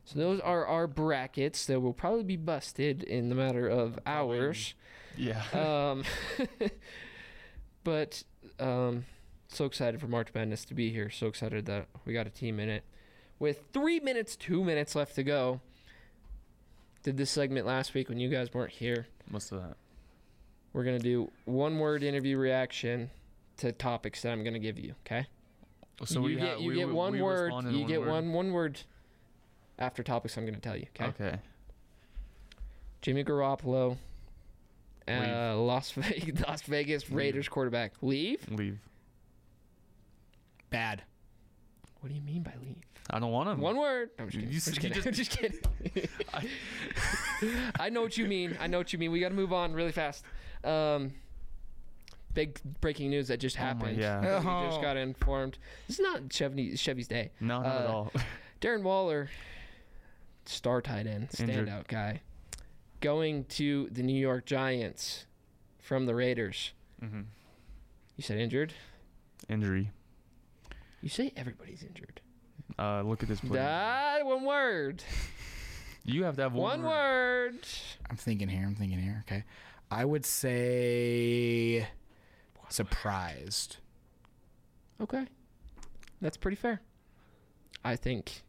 [0.06, 4.76] So those are our brackets that will probably be busted in the matter of hours.
[5.18, 5.44] Yeah.
[5.54, 6.04] um,
[7.84, 8.24] but
[8.60, 9.06] um,
[9.48, 11.10] so excited for March Madness to be here.
[11.10, 12.84] So excited that we got a team in it.
[13.40, 15.60] With three minutes, two minutes left to go.
[17.04, 19.08] Did this segment last week when you guys weren't here.
[19.30, 19.76] What's that?
[20.76, 23.10] We're gonna do one word interview reaction
[23.58, 24.94] to topics that I'm gonna give you.
[25.08, 25.26] Okay.
[26.04, 27.54] So you we get ha- you we get one we word.
[27.70, 28.10] You get word?
[28.10, 28.82] one one word
[29.80, 30.88] after topics I'm gonna tell you.
[31.00, 31.06] Okay.
[31.06, 31.40] Okay.
[33.02, 33.96] Jimmy Garoppolo.
[35.08, 37.94] Uh, Las Vegas, Las Vegas Raiders quarterback.
[38.02, 38.46] Leave?
[38.52, 38.80] Leave.
[40.72, 41.04] Bad.
[42.02, 42.84] What do you mean by leave?
[43.10, 43.62] I don't want him.
[43.62, 44.10] One word.
[44.20, 45.04] I'm just You kidding.
[45.06, 45.58] I'm just kidding.
[45.86, 46.10] I'm just
[47.40, 47.60] kidding.
[47.80, 48.58] I know what you mean.
[48.60, 49.14] I know what you mean.
[49.14, 50.26] We got to move on really fast.
[50.66, 51.14] Um,
[52.34, 53.98] big breaking news that just Oh my- happened.
[53.98, 54.20] yeah.
[54.40, 54.82] We just Oh.
[54.82, 55.58] got informed.
[55.88, 57.32] This is not Chevy, Chevy's day.
[57.40, 58.12] No, not at Uh, all.
[58.62, 59.30] Darren Waller,
[60.46, 61.68] star tight end, Injured.
[61.68, 62.22] standout guy,
[63.00, 65.26] going to the New York Giants
[65.80, 66.74] from the Raiders.
[67.00, 67.22] hmm
[68.18, 68.74] You said injured.
[69.50, 69.92] Injury.
[71.02, 72.22] You say everybody's injured.
[72.80, 73.60] Uh, look at this play.
[73.60, 75.04] That one word.
[76.04, 77.68] you have to have One one, word.
[78.10, 78.66] I'm thinking here.
[78.66, 79.24] I'm thinking here.
[79.28, 79.44] Okay.
[79.96, 81.88] I would say
[82.68, 83.78] surprised.
[85.00, 85.26] Okay.
[86.20, 86.82] That's pretty fair.
[87.86, 88.44] I think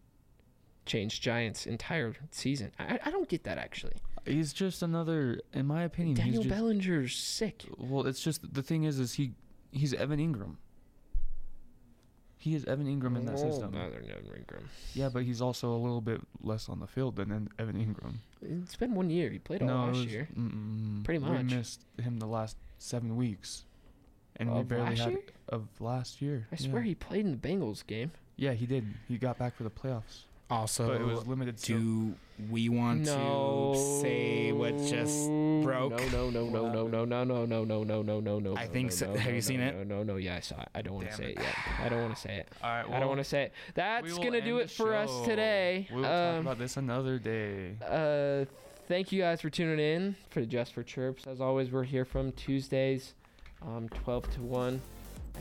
[0.87, 2.73] changed Giants' entire season.
[2.81, 3.95] I, I don't get that actually.
[4.25, 6.17] He's just another, in my opinion.
[6.17, 7.63] Daniel he's just, Bellinger's sick.
[7.79, 9.35] Well, it's just the thing is, is he
[9.71, 10.57] he's Evan Engram.
[12.47, 13.73] He is Evan Engram in that Oh, system.
[13.73, 14.63] no, they're not Engram.
[14.95, 18.19] Yeah, but he's also a little bit less on the field than Evan Engram.
[18.41, 19.31] It's been one year.
[19.31, 20.29] He played all no, last was- year.
[21.03, 21.43] Pretty much.
[21.43, 23.65] We missed him the last seven weeks,
[24.37, 25.21] and we barely had year?
[25.49, 26.47] of last year.
[26.53, 26.91] I swear yeah.
[26.91, 28.13] he played in the Bengals game.
[28.37, 28.95] Yeah, he did.
[29.09, 31.59] He got back for the playoffs, Also, but it was limited.
[31.59, 32.15] so- do
[32.51, 33.73] we want no.
[33.75, 35.27] to say what just
[35.63, 35.91] broke?
[36.13, 38.39] No, no, no, no, no, no, no, no, no, no, no, no, no.
[38.39, 38.57] No.
[38.57, 39.15] I think so.
[39.15, 39.75] Have you seen it?
[39.75, 40.17] No, no, no.
[40.17, 40.69] Yeah, I saw it.
[40.75, 41.39] I don't want to say it.
[41.39, 41.55] it yet.
[41.83, 42.49] I don't want to say it.
[42.63, 43.53] All right, I don't want to say it.
[43.75, 45.89] That's gonna do it for us today.
[45.91, 47.77] We'll talk Um, about this another day.
[47.85, 48.45] Uh,
[48.87, 51.27] thank you guys for tuning in for Just for Chirps.
[51.27, 53.15] As always, we're here from Tuesdays,
[53.63, 54.81] um, 12 to 1,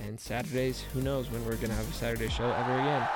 [0.08, 0.84] and Saturdays.
[0.94, 3.08] Who knows when we're gonna have a Saturday show ever again?